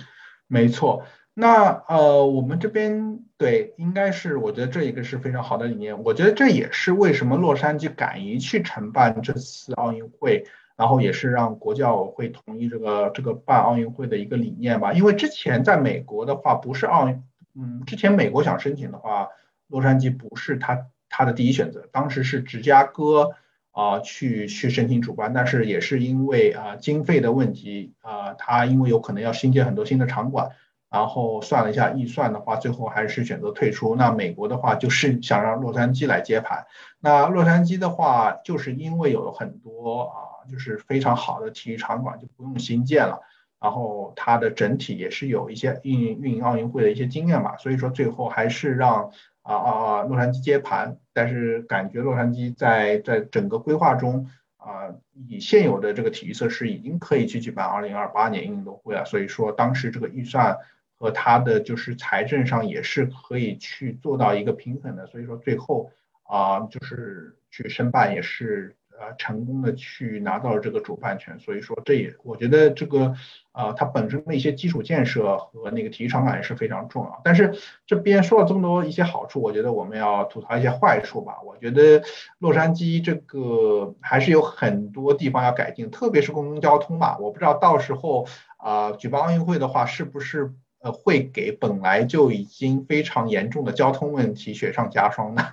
[0.46, 1.04] 没错。
[1.34, 6.02] 那呃，我们这边对，应该是我觉得这一个是非常好的理念。
[6.02, 10.44] 我觉得这也是为什么洛杉矶敢于去承办这次奥运会。
[10.82, 17.22] 然后也是让国际奥委会同意这个这个办奥运会的一个理念吧，因为之前在美国的话不是奥运，
[17.54, 19.28] 嗯，之前美国想申请的话，
[19.68, 23.30] 洛杉矶不是他他的第一选择，当时是芝加哥
[23.70, 30.50] 啊去去申请主办，但是也是因为啊经费的问题啊，他因为有可能要新建很多新的场馆。
[30.90, 33.96] 然后算了一下预算的话，最后还是选择退出。
[33.96, 36.66] 那美国的话就是想让洛杉矶来接盘。
[37.00, 43.20] 那洛杉矶的话，就是因为有很多啊，就是非常好的体育场馆，就不用新建了。
[43.60, 50.98] 然后它的整体也是有一些运运营奥运会的一些经验嘛，所以说最后还是让啊啊啊洛杉矶接盘。
[51.12, 54.94] 但是感觉洛杉矶在在整个规划中啊，
[55.28, 59.04] 以现有的这个体育设施已经可以去举办2028年运动会了。
[59.04, 60.58] 所以说当时这个预算。
[60.94, 65.90] 和它的就是财政上也是可以去做到一个平衡的，所以说最后
[66.22, 73.14] 啊就是去申办也是呃成功的去拿到了这个主办权，所以说这也我觉得这个
[73.50, 77.20] 啊它本身的一些基础建设和那个体育场馆也是非常重要。
[77.24, 77.52] 但是
[77.84, 81.42] 这边说了这么多一些好处，我觉得我们要吐槽一些坏处吧。
[81.44, 82.02] 我觉得
[82.38, 87.18] 洛杉矶这个还是有很多地方要改进，特别是公共交通吧。
[87.18, 88.26] 我不知道到时候
[88.58, 90.52] 啊举办奥运会的话是不是。
[90.84, 95.52] 呃，会给本来就已经非常严重的交通问题雪上加霜呢。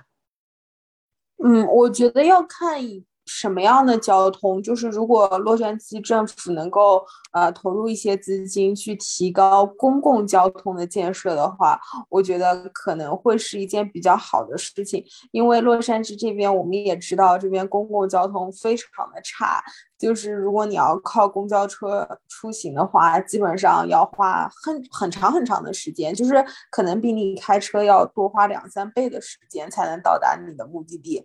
[1.36, 2.84] 嗯，我觉得要看
[3.32, 7.00] 什么样的交通，就是如果洛杉矶政府能够
[7.32, 15.04] 呃投入一些资金去提高公共交通的建设的话，我觉得可能会是一件比较好的事情。
[15.30, 19.62] 因为洛杉矶这边我们也知道，这边公共交通非常的差。
[20.00, 31.22] 就是如果你要靠公交车出行的话，基本上要花很很长很长的时间，就是可能比你开车要多花两三倍的时间才能到达你的目的地。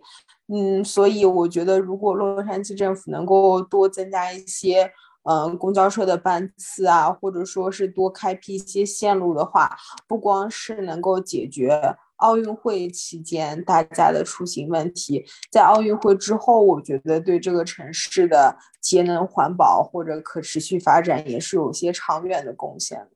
[0.48, 4.92] 嗯，所以我觉得如果洛杉矶政府能够多增加一些
[5.24, 9.74] 嗯公交车的班次啊，或者说是多开辟一些线路的话，
[10.06, 11.96] 不光是能够解决。
[12.16, 23.10] 奥运会期间大家的出行问题，在奥运会之后，我觉得对这个城市的节能环保或者可持续发展也是有些长远的贡献的。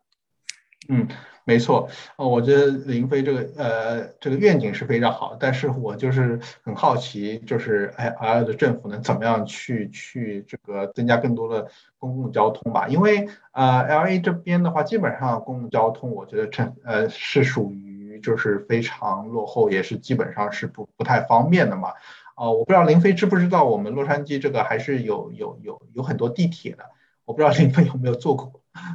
[0.88, 1.06] 嗯，
[1.44, 12.88] 没错，呃，我觉得林飞这个呃这个愿景是非常好，但是我就是很好奇，就是哎，L 的政府能怎么样去去这个增加更多的公共交通吧？
[12.88, 17.89] 因为呃，L A 这边的话，基本上公共交通，我觉得这呃是属于。
[18.20, 21.92] 就是非常落后，也是基本上是不不太方便的嘛。
[22.35, 26.85] 啊，我不知道林飞知不知道，我们洛杉矶这个还是有有有有很多地铁的。
[27.26, 28.50] 我不知道林飞有没有坐过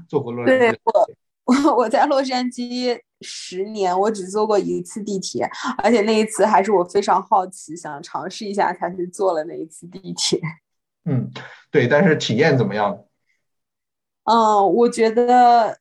[0.10, 0.60] 坐过洛杉矶。
[0.60, 1.10] 对我
[1.46, 5.48] 我 我在洛杉矶十年，我只坐过一次地铁，
[5.78, 10.42] 而且那一次还是我非常好奇，想尝试一下，才去坐了那一次地铁。
[11.06, 11.30] 嗯，
[11.70, 13.06] 对，但是体验怎么样？
[14.24, 15.78] 嗯，我觉得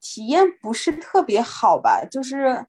[0.00, 2.64] 体验不是特别好吧，就是。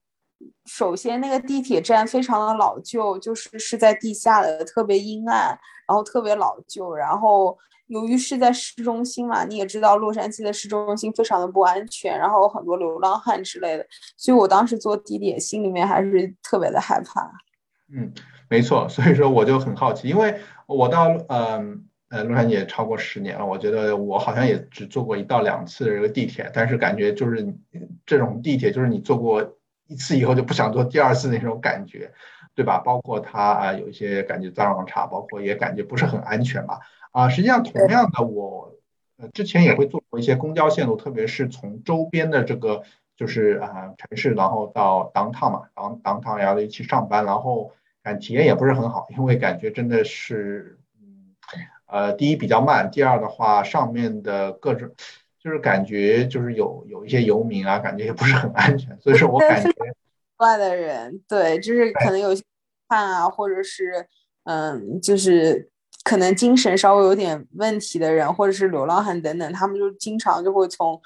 [0.66, 5.58] 首先，那个地铁站非常的老旧，就是是在地下的，特别阴暗，
[5.88, 6.94] 然后特别老旧。
[6.94, 7.56] 然后
[7.86, 17.30] 由于是在市中心嘛，你也知道洛杉矶的市中心非常的不安全，然后有很多流浪汉之类的，所以我当时坐地铁心里面还是特别的害怕。
[17.90, 18.12] 嗯，
[18.50, 27.54] 没错，所以说我就很好奇，因为我到嗯呃洛杉矶也超过十年了，我觉得我好像也只坐过一到两次这个地铁，但是感觉就是
[28.04, 29.56] 这种地铁就是你坐过。
[29.88, 32.12] 一次以后就不想做第二次那种感觉，
[32.54, 32.78] 对吧？
[32.78, 36.80] 包括他啊，有一些感觉脏乱差，包括也感觉不是很安全吧。
[37.12, 38.74] 啊，实际上同样的，我
[39.16, 42.82] 呃之前也会做过一些公交线路，特别是从周边的这个
[43.16, 47.72] 就是啊城市，然后到 downtown 嘛，然后 downtown 然后一起上班，然后
[48.02, 51.36] 感体验也不是很好，因为感觉真的是嗯
[51.86, 54.90] 呃第一比较慢，第二的话上面的各种。
[55.46, 59.70] 就是感觉就是有有一些游民啊，感觉也不是很安全，所以说我感觉
[60.38, 62.42] 外的人对，就是可能有些
[62.88, 64.04] 看啊，或者是
[64.42, 65.70] 嗯，就是
[66.02, 71.00] 可能精神稍微有点问题的人，或者是流浪汉等等，他们就经常就会从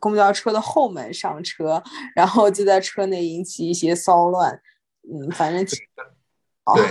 [0.00, 1.80] 公交车的后门上车，
[2.16, 4.60] 然后就在车内引起一些骚乱。
[5.08, 6.84] 嗯，反正对，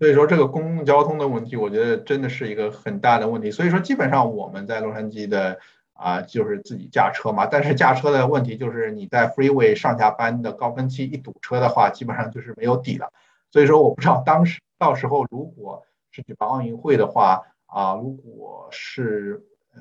[0.00, 3.48] 所以说这个公共交通的问题，我觉得真的是一个很大的问题。
[3.48, 5.56] 所以说，基本上我们在洛杉矶的
[6.02, 7.46] 啊，就是自己驾车嘛。
[7.46, 13.12] 但是驾车的问题就是，你在 freeway 上下班的高峰期一堵车的话，基本上就是没有底了。
[13.50, 19.44] 所以说，我不知道当时到时候如果是举办奥运会的话啊，如果是
[19.74, 19.80] 呃，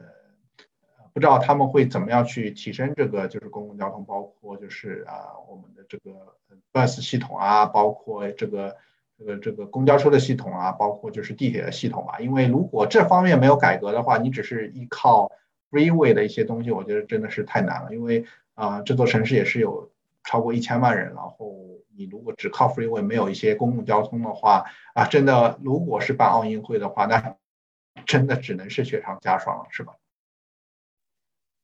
[1.14, 6.36] 不知道他们会怎么样去提升这个就是公共交通，包括就是啊我们的这个
[6.72, 8.78] bus 系统啊，包括这个
[9.18, 12.20] 这个这个公交车的系统啊，包括就是地铁的系统啊。
[12.20, 15.32] 因为如果这方面没有改革的话，你只是依靠
[15.72, 17.96] freeway 的一些东西，我觉得真的是太难了。
[17.96, 19.90] 因为啊，这座城市也是有
[20.24, 21.56] 超过一千万人，然后
[21.96, 27.36] 你如果只靠 freeway 没有一些公共交通的话啊，真的如果是办奥运会的话，那
[28.06, 29.96] 真的只能是雪上加霜了，是吧？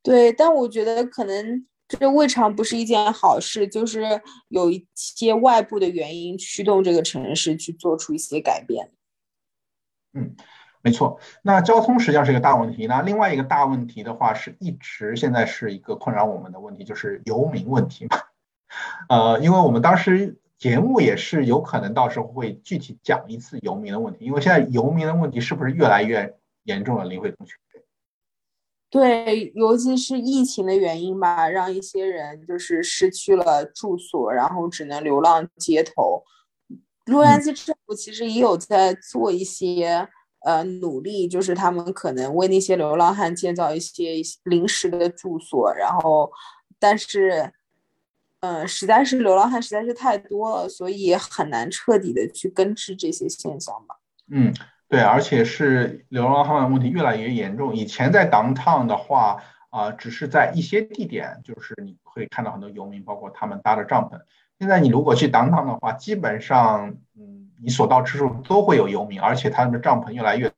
[0.04, 8.92] 对，但我觉得可能这未尝不是一件好事，就是有一些外部的原因驱动这个城市去做出一些改变。
[10.14, 10.36] 嗯，
[10.82, 11.20] 没错。
[11.42, 12.88] 那交通实际上是一个大问题。
[12.88, 18.18] 那另外一个大问题的话，是一直现在是一个困扰我们的问题，就是游民问题嘛。
[19.10, 27.06] 呃，因为我们当时节目也是有可能到时候会具体讲一次游民的问题，因为现在游民的问题是不是越来越严重了？
[27.06, 27.56] 林慧同学。
[28.90, 36.24] 对，尤其是疫情的原因吧，让一些人就是失去了住所，然后只能流浪街头。
[37.06, 40.08] 洛杉矶政府其实也有在做一些
[40.42, 44.14] 呃努力，就是他们可能为那些流浪汉建造一些
[44.44, 46.32] 临时的住所，然后
[46.80, 47.52] 但是，
[48.40, 53.98] 嗯，实在是流浪汉实在是太多了，所以很难彻底的去根治这些现象吧。
[54.32, 54.54] 嗯。
[54.90, 57.76] 对，而且是流浪汉的问题越来越严重。
[57.76, 64.18] 以前在 downtown 的话，啊，只是在一些地点，就是你会看到很多游民，包括他们搭的帐篷。
[64.58, 70.52] 现在你如果去 downtown 的话，基本上，嗯，你所到之处都会有游民，而且他们的帐篷越来越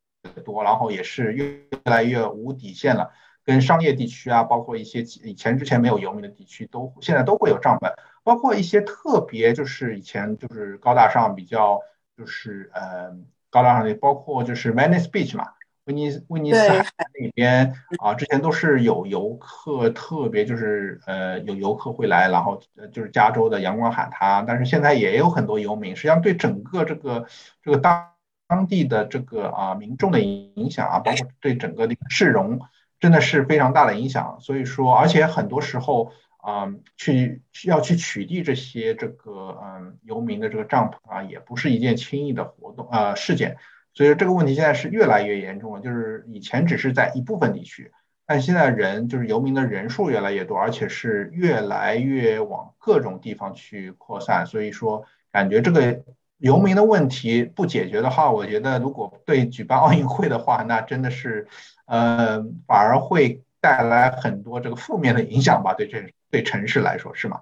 [0.45, 3.12] 多，然后也是越来越无底线了。
[3.43, 7.91] 跟商业地区啊，包括一些以前之前没有游民的地区，都现在都会有帐篷。
[8.24, 11.80] 包括一些特别就是以前就是高大上比较
[12.18, 13.18] 就是呃。
[13.52, 15.43] 高大上的包括就是 Venice Beach 嘛，
[15.90, 16.86] 威尼威尼斯海
[17.20, 22.62] 那边啊，之前都是有游客，特别就是呃有游客会来，然后
[22.94, 27.26] 就是加州的阳光海滩，但是现在也有很多游民，实际上对整个这个
[27.64, 28.12] 这个当
[28.48, 32.60] 当地的这个啊民众的影响啊，包括对整个的市容，
[33.00, 34.38] 真的是非常大的影响。
[34.40, 36.14] 所以说，而且很多时候。
[36.42, 43.58] 啊，去要去取缔这些这个嗯游民的这个帐篷啊，也不是一件轻易的活动啊事件，
[44.00, 45.82] 所以说这个问题现在是越来越严重了。
[45.82, 47.91] 就是以前只是在一部分地区，
[48.26, 54.45] 但现在人就是游民的人数越来越多，而且是越来越往各种地方去扩散。
[54.45, 56.02] 所以说，感觉这个
[56.38, 61.45] 游民的问题不解决的话，我觉得如果对举办奥运会的话，那真的是，
[61.88, 65.74] 呃，反而会带来很多这个负面的影响吧？
[65.74, 66.10] 对这。
[66.32, 67.41] 对城市来说是吗？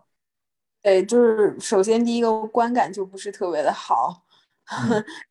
[0.82, 4.24] 对，就是首先第一个观感就不是特别的好，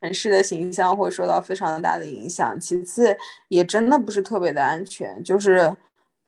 [0.00, 2.58] 城市的形象会受到非常大的影响。
[2.58, 3.16] 其次，
[3.48, 5.22] 也真的不是特别的安全。
[5.22, 5.74] 就是，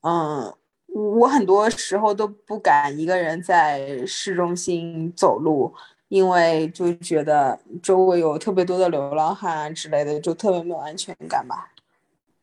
[0.02, 0.52] 嗯，
[0.88, 5.72] 我很多时候都不敢一个人在市中心走路，
[6.08, 11.70] 因为就觉得周围有特别多的流浪汉之类的，就特别没有安全感吧。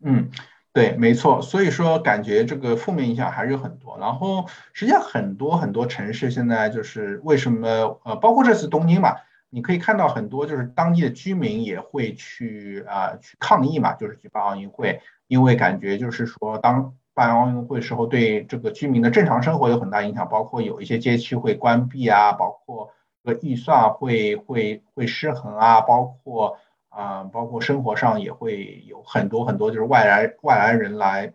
[0.01, 0.29] 嗯。
[0.73, 3.97] 对，没错，所以说感觉这个负面影响还是有很多。
[3.99, 9.15] 然后实际上很多很多城市现在就是为什么呃，包括这次东京嘛，
[9.57, 22.91] 你可以看到很多就是当地的居民也会去啊去抗议嘛，就是举办奥运会，因为感觉就是说当办奥运会时候对这个居民的正常生活有很大影响，包括有一些街区会关闭啊，包括
[23.23, 26.59] 这个预算会会会失衡啊，包括。
[26.89, 31.31] 啊，包括生活上也会有很多很多，就是外来外来人来，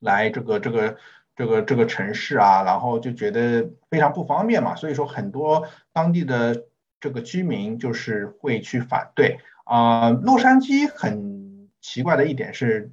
[0.00, 0.96] 来这个这个
[1.34, 6.64] 这个这个城市啊，然后就觉得非常不方便嘛，所以说很多当地的
[7.00, 10.10] 这个居民就是会去反对啊。
[10.10, 12.92] 洛杉矶很奇怪的一点是，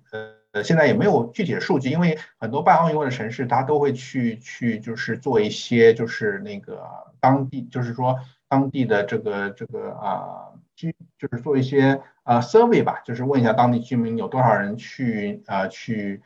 [0.52, 6.84] 呃，现在也没有具体的数据，因为很多办奥运会的城市，他都会去去就是做一些就是那个
[7.20, 10.50] 当地，就是说当地的这个这个啊。
[10.76, 16.24] 居就是做一些呃 survey 吧，就是问一下当地居民有多少人去呃去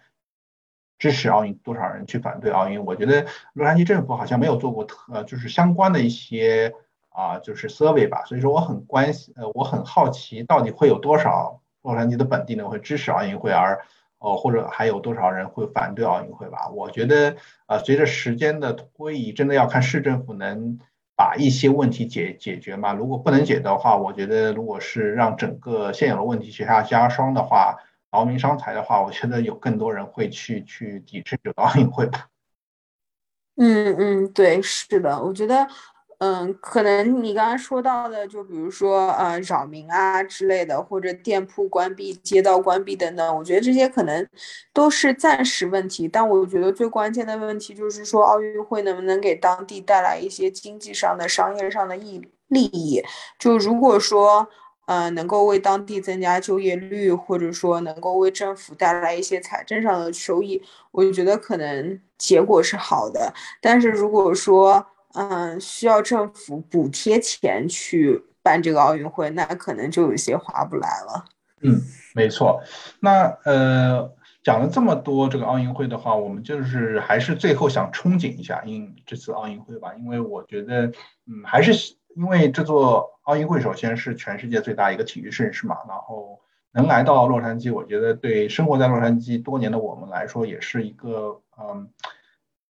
[0.98, 2.86] 支持奥运，多少人去反对奥运。
[2.86, 6.74] 我觉得洛杉矶政府好像没有做过特就是相关的一些
[7.18, 8.24] 啊，就是 survey 吧。
[8.26, 13.82] 所以说我很关心，呃，我很好奇到底会有多少洛杉矶的本地人会支持奥运会，而
[14.20, 16.70] 哦，或者还有多少人会反对奥运会吧？
[16.70, 20.78] 我觉得，呃，随着时间的推移，真的要看市政府能
[21.15, 22.93] 把一些问题解解决吗？
[22.93, 27.78] 如果不能解的话，我觉得如果是让整个现有的问题雪上加霜的话，
[28.11, 32.28] 劳民伤财的话，我觉得有更多人会去去抵制这个奥运会吧。
[33.55, 35.68] 嗯嗯，对，是的，我觉得。
[36.20, 44.28] 嗯，可能你刚刚说到的，就比如说呃扰民啊之类的，或者店铺关闭、街道关闭等等，我觉得这些可能
[44.74, 46.07] 都是暂时问题。
[46.07, 53.03] 但我觉得最关键的问题就是说，奥运会能不能给当地带来一些经济上的、商业上的益利益？
[53.38, 54.47] 就如果说
[54.88, 63.32] 呃能够为当地增加就业率，或者说能够为政府带来一些财政上的收益，我觉得可能结果是好的。
[63.61, 64.84] 但是如果说，
[65.18, 71.26] 嗯，需要政府补贴钱去办这个奥运会，那可能就有些划不来了。
[71.61, 71.82] 嗯，
[72.13, 72.61] 没错。
[72.99, 74.13] 那呃，
[74.43, 80.86] 讲了这么多这个奥运会的话，我们就是还是最后想憧憬一下，因这次奥运会吧，因为我觉得，
[81.26, 86.39] 嗯，还是因为这座奥运会首先是全世界最大一个体育盛事嘛，然后
[86.74, 91.89] 能来到洛杉矶，我觉得对生活在洛杉矶多年的我们来说，也是一个嗯。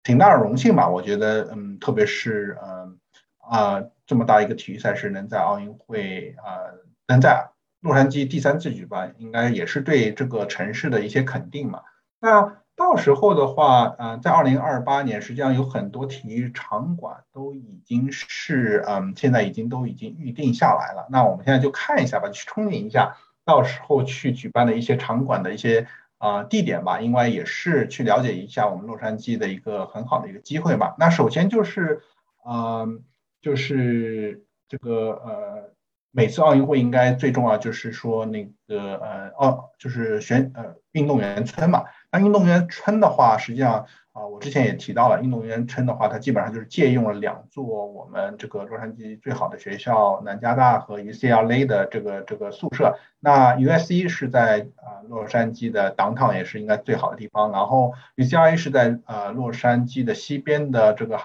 [0.09, 2.99] 挺大的荣幸吧，我觉得，嗯，特别是，嗯，
[3.37, 6.73] 啊，这么大一个体育赛事能在奥运会，啊，
[7.07, 7.51] 能在
[7.81, 11.83] 洛杉矶第三次举办，应该也是对这个城市的一些肯定嘛。
[12.21, 21.07] 那到时候的话，嗯，在二零二八年，实际上有很多体育场馆都已经是，嗯，现在已经都已经预定下来了。
[21.11, 25.87] 那我们现在就看一下吧，去憧憬一下，到时候去举办的一些场馆的一些。
[26.19, 30.95] 啊，地点吧，应该也是去了解一下我们洛杉矶的一个很好的一个机会吧。
[30.99, 32.03] 那首先就是，
[32.45, 33.03] 嗯，
[33.41, 35.73] 就是这个呃，
[36.11, 41.85] 每次奥运会应该最重要就是说那个呃，奥就是选呃运动员村嘛。
[42.11, 43.87] 那运动员村的话，实际上。
[44.13, 52.99] 啊，我之前也提到了，运动员村的话，它基本上就是借用了两座我们这个洛杉矶最好的学校南加大和 UCLA 的这个这个宿舍。
[53.21, 61.21] 那 USC 是在啊洛杉矶的 downtown 也是应该最好的地方，然后 UCLA 是在呃洛杉矶的西边的这个。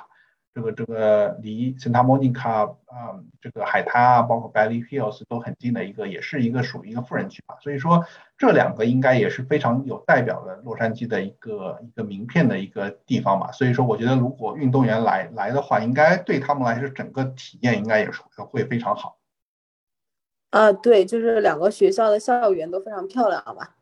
[0.56, 7.58] 这个这个离 Santa Monica 啊，这个海滩啊，包括 Valley Hills 都很近的一个，也是一个属于一个富人区吧。
[7.60, 8.06] 所以说
[8.38, 13.52] 这两个应该也是非常有代表的洛杉矶的一个一个名片的一个地方吧。
[13.52, 19.18] 所以说我觉得如果运动员来来的话，应该对他们来说整个体验应该也是会非常好。
[20.52, 23.76] 啊，对，就是两个学校的校园都非常漂亮吧。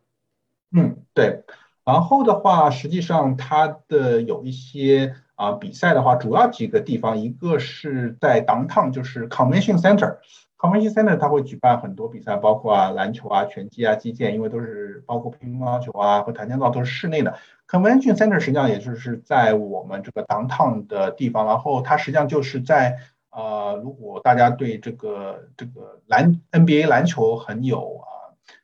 [0.72, 1.44] 嗯，对。
[1.84, 5.14] 然后的话，实际上它的有一些。
[5.42, 10.18] 啊，比赛的话，主要几个地方，一个是在 downtown，就是 convention center。
[10.56, 17.34] convention center 它会举办很多比赛，包括啊篮球啊、拳击啊、击剑，因为都是包括乒乓球啊和跆拳道都是室内的。
[17.68, 23.00] convention center 实际上也就是在我们这个 downtown 的地方，然后它实际上就是在
[23.32, 28.00] 呃，如果大家对这个这个篮 NBA 篮球很有。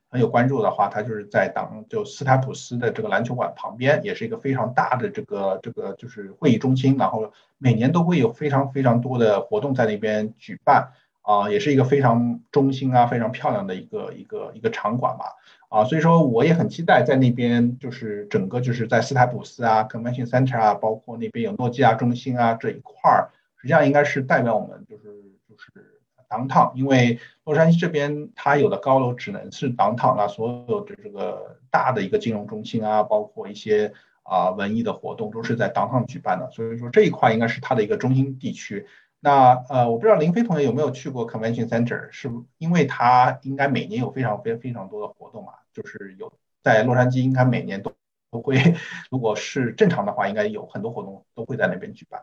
[0.10, 10.91] 很有关注的话，它就是在党就斯台普斯的这个篮球馆旁边，也是一个非常大的这个这个就是会议中心，然后每年都会有非常非常多的活动在那边举办
[11.22, 15.36] 啊，也是一个非常中心啊，非常漂亮的一个一个一个场馆吧
[15.68, 25.03] 啊，所以说我也很期待在那边就是整个就是在斯台普斯啊，Convention Center 啊，包括那边有诺基亚中心啊这一块儿，实际上应该是代表我们就是
[25.49, 25.97] 就是。
[26.30, 38.86] downtown，因为洛杉矶这边它有的高楼只能是 downtown 啊，所有的这个大的一个金融中心啊，包括一些啊文艺的活动都是在 downtown 举办的，所以说这一块应该是它的一个中心地区。
[39.20, 47.92] 那呃，我不知道林飞同学有没有去过 convention center，是因为它应该每年有非常非非常多的活动嘛，就是有在洛杉矶应该每年都
[48.30, 48.76] 都会，
[49.10, 52.22] 如果是正常的话，应该有很多活动都会在那边举办。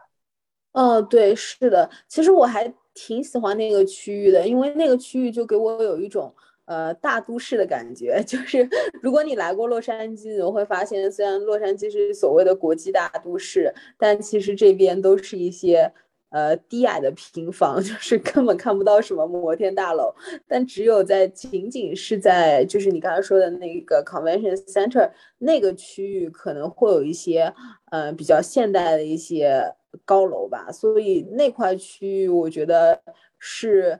[0.74, 2.72] 哦，对，是的，其实我还。
[2.96, 6.32] 挺喜欢那个区域的，因为那个区域就给我有一种
[6.66, 8.22] 呃大都市的感觉。
[8.24, 8.68] 就是
[9.02, 15.92] 如果你来过洛杉矶，你会发现，虽然洛杉矶是所谓的国际大都市，但其实这边都是一些
[16.30, 20.14] 呃低矮的平房， 就是根本看不到什么摩天大楼。
[20.46, 27.52] 但只有在仅仅是在就是你刚才说的那个 Convention Center 那个区域，可能会有一些
[27.90, 29.74] 呃比较现代的一些。
[30.04, 33.00] 高楼吧，所以那块区域我觉得
[33.38, 33.98] 是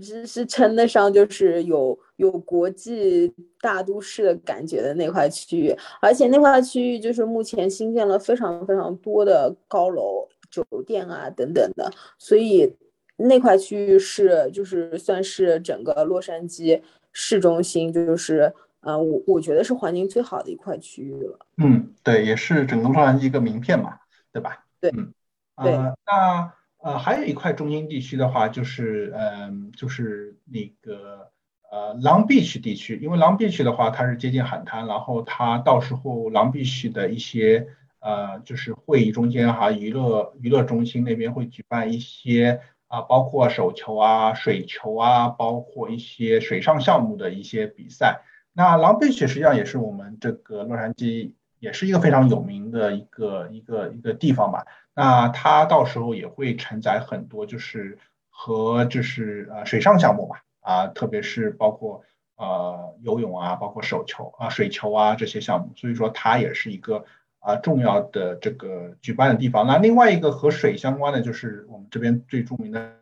[0.00, 12.74] 是是称得上就是有有国际大都市的感觉的那块区域，而且那块区域就是目前新建了非常非常多的高楼、酒店啊等等的，所以
[13.16, 16.80] 那块区域是就是算是整个洛杉矶
[17.12, 21.38] 市中心，就是呃，我我觉得是环境最好的一块区域了。
[21.58, 23.98] 嗯，对，也是整个洛杉矶一个名片嘛，
[24.32, 24.64] 对吧？
[24.82, 25.14] 对，嗯，
[25.54, 31.30] 呃，那呃还有一块中心地区的话，就是嗯，就是那个
[31.70, 37.68] 呃 Long Beach 地区，因为 Long Beach 的话它是接近海滩，然后它到时候 Long Beach 的一些
[38.00, 42.60] 呃就是会议中间哈，娱乐娱乐中心那边会举办一些。
[42.92, 48.20] 啊，包括手球啊、水球啊，包括一些水上项目的一些比赛。
[48.52, 51.32] 那 Long Beach 实际上也是我们这个洛杉矶，
[51.62, 54.66] 也是一个非常有名的一个一个一个地方吧。
[54.94, 57.96] 那它到时候也会承载很多，就是
[58.28, 62.02] 和就是呃水上项目吧，啊，特别是包括
[62.34, 65.72] 呃游泳啊，包括手球啊、水球啊这些项目。
[65.76, 67.04] 所以说它也是一个。
[67.44, 69.66] 啊，重要的这个举办的地方。
[69.66, 72.92] 那另外一个和水相关的，就是我们这边最著名的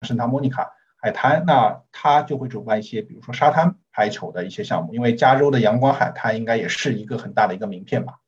[0.00, 1.44] 圣塔莫尼卡海滩。
[1.46, 4.92] 那它就会主办一些，比如说沙滩排球的一些项目。
[4.94, 8.18] 因为加州的阳光海滩应该也是一个很大的一个名片吧。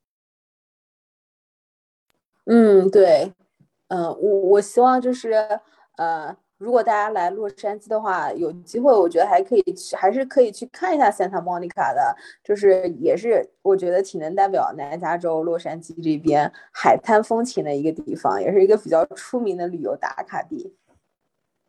[2.44, 3.32] 嗯，对，
[3.88, 5.32] 嗯，我我希望就是
[5.96, 6.36] 呃。
[6.56, 20.74] 如果大家来洛杉矶的话，有机会，我觉得还可以去，还是可以去看一下 Santa Monica 的，就是也是我觉得挺能代表南加州洛杉矶这边海滩风情的一个地方，也是一个比较出名的旅游打卡地。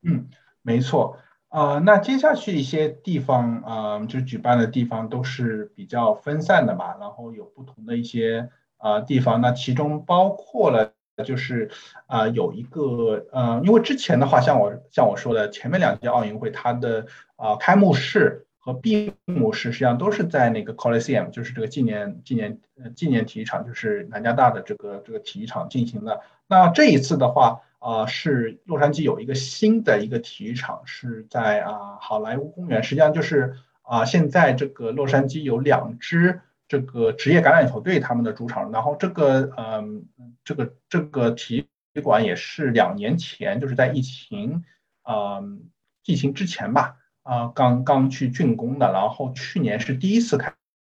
[0.04, 0.30] 嗯，
[0.62, 1.18] 没错。
[1.56, 10.92] 呃，那接下去一些地方，呃，就举办的地方都是比较分散的嘛，然后有不同的一些呃地方，那其中包括了。
[11.24, 11.72] 就是
[12.08, 17.06] 啊，有一个呃，因为之前的话，像我像我说的，前面两届奥运会，它的
[17.38, 22.60] 啊开幕式和闭幕式实际上都是在那个 Coliseum，就是这个纪念纪念
[22.94, 26.20] 纪念体育场，就是南加大的这个这个体育场进行的。
[26.48, 32.84] 那这一次的话，啊是洛杉矶有一个新的一个体育场，是在啊好莱坞公园。
[32.84, 36.42] 实际上就是啊现在这个洛杉矶有两支。
[36.68, 40.08] 这个职业橄榄球队他们的主场，然后这个嗯，
[40.44, 44.64] 这个这个体育馆也是两年前，就是在疫情
[45.04, 45.70] 嗯
[46.06, 50.56] 疫情之前吧，啊刚刚去竣工的，然后去年是第一次开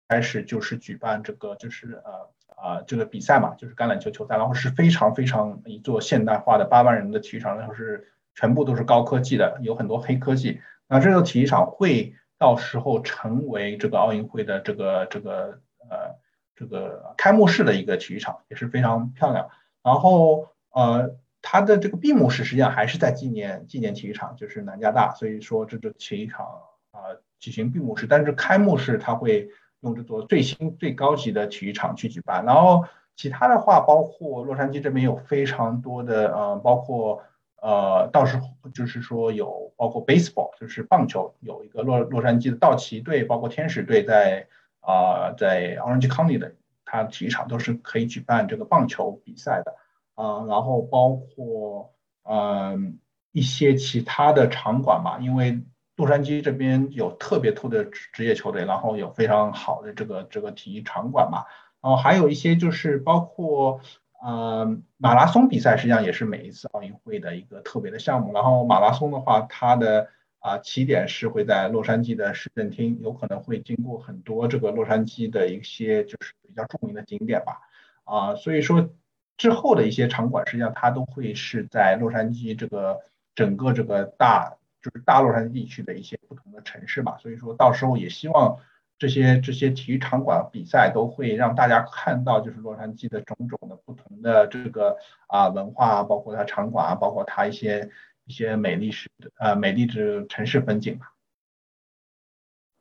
[0.08, 2.30] 开始就是举办这个就是呃
[2.62, 12.14] 啊这个比赛嘛，就是橄榄球球赛，然后是非常非常一座现代化的八万人的体育场，然后是全部都是高科技的，有很多黑科技，那这个体育场会。
[12.40, 15.58] 到时候成为这个奥运会的这个这个
[15.90, 16.14] 呃
[16.54, 19.48] 这个开幕式的一个体育场也是非常漂亮。
[19.82, 25.12] 然后呃它的这个闭幕式实际上还是在纪念纪念体育场，就是南加大。
[25.16, 26.46] 所以说这个体育场
[26.92, 29.50] 啊举行闭幕式，但是开幕式它会
[29.80, 32.44] 用这座最新最高级的体育场去举办。
[32.44, 32.84] 然后
[33.16, 37.22] 其他的话，包括洛杉矶这边有非常多的呃包括。
[37.60, 44.46] 呃，到时候就是说有包括 baseball，就是棒球，有一个洛洛杉矶的道奇队，包括天使队在
[44.78, 46.54] 啊在 Orange County 的
[46.84, 49.74] 它体育场都是可以举办这个棒球比赛的
[50.14, 53.00] 啊，然后包括嗯
[53.32, 55.60] 一些其他的场馆吧，因为
[55.98, 61.44] 洛杉矶这边有特别多的职业球队，然后有非常好的这个这个体育场馆嘛，
[61.82, 63.82] 然后还有一些就是包括。
[64.20, 68.32] 呃，马拉松比赛实际上也是每一次奥运会的一个特别的项目。
[68.32, 70.08] 然后马拉松的话，它的
[70.40, 77.60] 啊起点是会在洛杉矶的市政厅，有可能会经过很多这个洛杉矶的一些就是比较著名的景点吧。
[78.02, 78.90] 啊，所以说
[79.36, 82.98] 之后的一些场馆实际上它都会是在洛杉矶这个
[83.36, 87.16] 整个这个大就是大洛杉矶地区的一些不同的城市嘛。
[87.18, 88.58] 所以说到时候也希望。
[89.00, 94.96] 这些这些体育场馆比赛都会让大家看到，就是洛杉矶的种种的不同的这个
[95.28, 97.88] 啊文化，包括它场馆啊，包括它一些
[98.24, 99.08] 一些美丽是
[99.38, 101.12] 呃美丽的城市风景吧。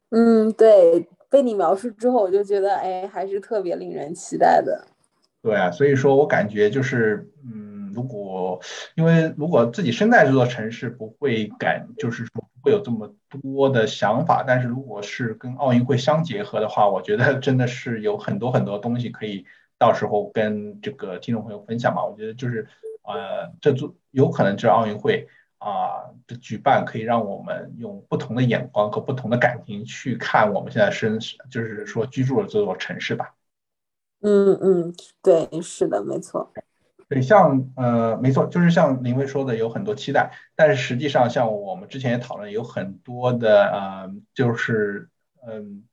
[0.10, 4.88] 嗯，对，被你描述之后，我就觉得哎，还是特别令人期待的。
[5.44, 7.67] 对啊，所以说我感觉就是嗯，
[8.96, 12.44] 因为如果自己身在这座城市，不会感就是说。
[12.64, 19.46] 会有这么多的想法，但是如果是跟奥运会相结合的话，我觉得真的是有很多很多东西可以
[19.78, 22.04] 到时候跟这个听众朋友分享嘛。
[22.04, 22.68] 我觉得就是，
[23.04, 25.30] 呃，这做有可能这奥运会
[25.60, 31.18] 啊的举办，可以让我们用不同的眼光和不同的感情去看我们现在身，
[31.50, 33.34] 就是说居住的这座城市吧。
[34.20, 36.52] 嗯嗯，对，是的，没错。
[37.10, 45.08] 对，像呃，没错，就是像林威说的，有很多期待，但是实际上，像我们之前也讨论，有很多的呃，就是
[45.48, 45.84] 嗯，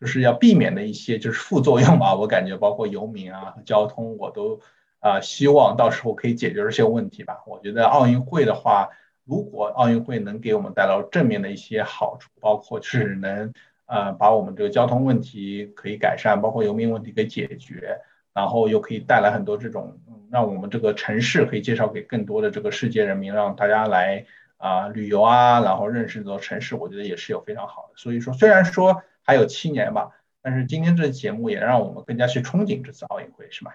[0.00, 2.16] 就是要避免的一些就是副作用吧。
[2.16, 4.60] 我感觉包括游民啊和交通，我都
[4.98, 7.44] 啊希望到时候可以解决这些问题吧。
[7.46, 8.88] 我觉得奥运会的话
[9.24, 13.52] 如果奥运会能给我们带来正面的一些好处，包括是能
[13.86, 18.00] 呃把我们这个交通问题可以改善，包括游民问题给解决，
[18.34, 19.98] 然后又可以带来很多这种
[20.30, 24.26] 让我们这个城市可以介绍给更多的这个世界人民，让大家来
[24.56, 27.94] 啊旅游啊，然后认识这座城市，我觉得也是有非常好的。
[27.96, 30.10] 所以说，虽然说还有七年吧，
[30.42, 33.72] 但是今天这节目也让我们更加去憧憬这次奥运会，是吗？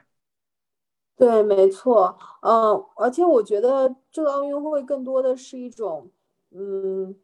[1.16, 6.10] 对，没错，嗯，而且我觉得这个奥运会更多的是一种，
[6.51, 7.16] 嗯，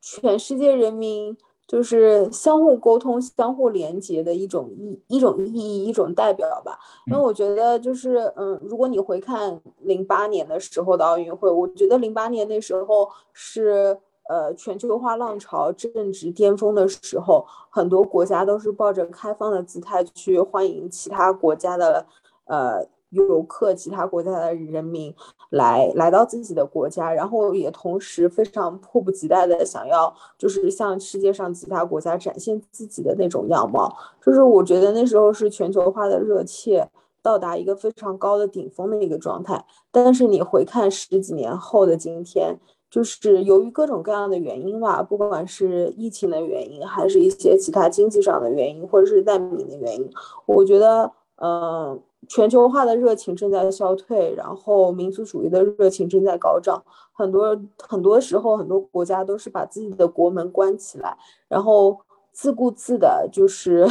[0.00, 1.36] 全世界人民
[1.66, 6.78] 就是相互沟通、相互连接的一种意一种意义、一种代表吧。
[7.06, 13.98] 因为我觉得，就是嗯，如果你回看零八年的时候的奥运会，我觉得零八年那时候是
[14.28, 22.06] 呃全球化浪潮正值巅峰的时候，很多国家都是抱着开放的姿态去欢迎其他国家的
[22.46, 22.86] 呃。
[23.14, 25.14] 游客，其他国家的人民
[25.50, 33.96] 来来到自己的国家，然后也同时非常迫不及待的想要，就是向世界上其他国家展现自己的那种样貌。
[34.20, 36.88] 就是我觉得那时候是全球化的热切
[37.22, 39.64] 到达一个非常高的顶峰的一个状态。
[39.90, 42.58] 但是你回看十几年后的今天，
[42.90, 50.10] 就是由于各种各样的原因吧，不管是疫情的原因，还是一些其他经济上的原因，或者是难民的原因，
[50.46, 52.00] 我觉得，嗯。
[52.28, 56.82] 全球化的热情正在消退，然后民族主义的热情正在高涨。
[57.12, 61.16] 很多很多时候，很多国家都是把自己的国门关起来，
[61.48, 61.98] 然后
[62.32, 63.86] 自顾自的，就是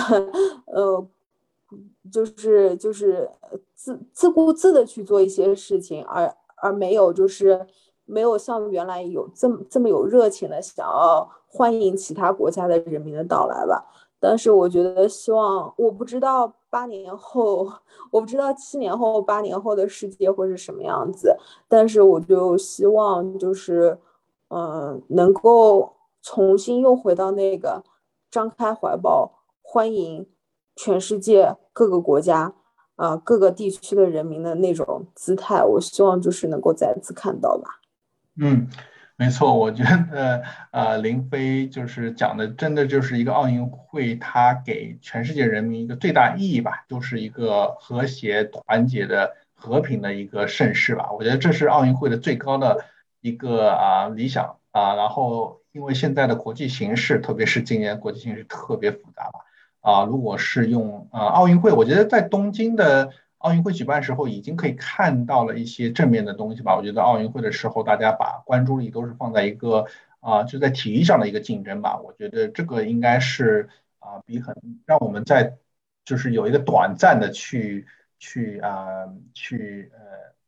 [0.65, 1.07] 呃，
[2.11, 3.29] 就是就是
[3.73, 7.65] 自自顾自的去做一些事情，而而没有就是
[8.05, 13.85] 没有像原来有这么这么有热情的想要欢迎其他国家的人民的到来吧。
[14.19, 17.71] 但是我觉得，希望我不知道八年后，
[18.09, 21.37] 我不知道七年后、八年后的世界会是什么样子。
[21.67, 23.99] 但是我就希望，就是，
[24.47, 25.93] 嗯，能够
[26.23, 27.83] 重新又回到那个
[28.31, 30.27] 张开怀抱欢迎
[30.75, 32.55] 全世界各个国家
[32.95, 35.63] 啊各个地区的人民的那种姿态。
[35.63, 37.79] 我希望就是能够再次看到吧。
[38.41, 38.67] 嗯。
[39.15, 51.11] 没错，我觉得呃，林飞就是讲的，真的就是一个奥运会，它给全世界人民一个最大意义吧，就是一个和谐、团结的、和平的一个盛世吧。
[51.11, 52.85] 我觉得这是奥运会的最高的
[53.21, 54.95] 一个啊理想啊。
[54.95, 59.41] 然后，因为现在的国际形势，特别是今年国际形势特别复杂吧
[59.81, 63.11] 啊，如果是用呃奥运会，我觉得在东京的。
[63.43, 66.77] 奥运会举办时候，已经可以看到了一些正面的东西吧。
[66.77, 69.85] 我觉得奥运会的时候，大家把关注力都是放在一个
[70.21, 71.99] 啊，就在体育上的一个竞争吧。
[71.99, 73.67] 我觉得这个应该是
[73.99, 75.57] 啊，比很让我们在
[76.05, 77.85] 就是有一个短暂的去
[78.17, 79.99] 去啊去呃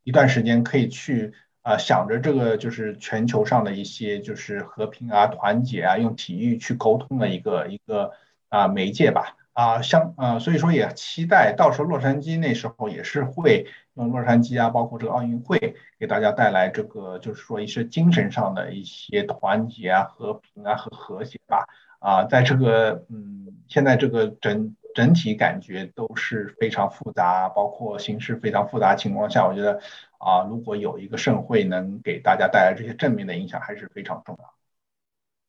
[0.05, 1.33] 一段时间可以去
[1.63, 8.13] 啊想着这个就是全球上的一些就是和平啊、团结啊，用体育去沟通的一个一个
[8.47, 9.35] 啊媒介吧。
[9.55, 21.65] 啊，像呃，所以说也期待到时候洛杉矶那时候也是会用洛杉矶啊，包括这个奥运会给大家带来这个，就是说一些精神上的一些团结啊、和平啊和和谐吧。
[21.99, 29.79] 啊，在这个嗯，现在这个整整体感觉都是非常复杂，包括形势非常复杂情况下，我觉得
[30.17, 34.54] 啊，如果有一个盛会能给大家带来这些正面的影响，还是非常重要。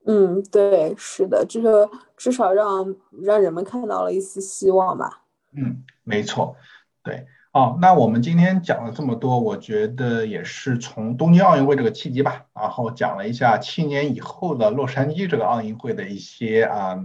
[0.06, 5.22] 嗯，对，是的，这个至少让让人们看到了一丝希望吧。
[5.52, 6.56] 嗯，没错，
[7.02, 16.98] 对，哦，那我们今天讲了这么多，我觉得也是从东京奥运会这个契机吧，然后讲了一下七年以后的洛杉矶这个奥运会的一些啊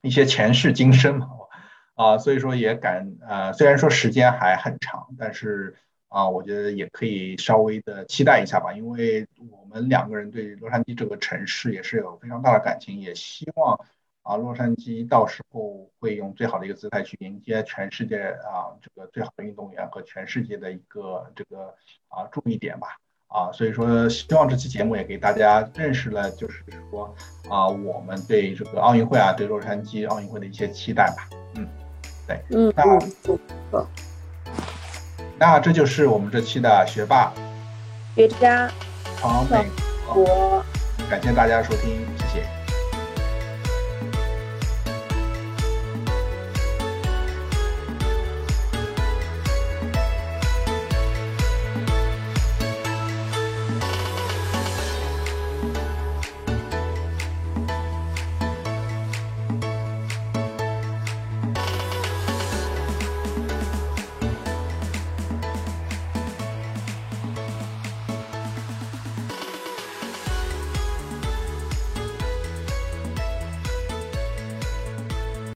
[0.00, 1.20] 一些前世今生，
[1.94, 5.76] 啊，所以说也感呃，虽然说时间还很长，但是。
[6.12, 13.80] 啊，我觉得也可以稍微的期待一下吧，因为我们两个人对洛杉矶这个城市也是有非常大的感情，也希望
[14.22, 21.74] 啊，洛杉矶到时候会用最好的一个姿态去迎接全世界啊这个最好的运动员和全世界的一个这个
[22.08, 22.98] 啊注意点吧。
[23.28, 27.14] 啊，所以说希望这期节目也给大家认识了，就是说
[27.48, 31.30] 啊，我们对这个奥运会啊，对洛杉矶奥运会的一些期待吧。
[31.56, 31.66] 嗯，
[32.28, 33.86] 对，嗯，那。
[35.42, 37.32] 那这就是我们这期的学霸、
[38.14, 38.70] 学渣、
[39.20, 39.66] 好美
[40.06, 40.64] 国，
[41.10, 42.06] 感谢大家收听。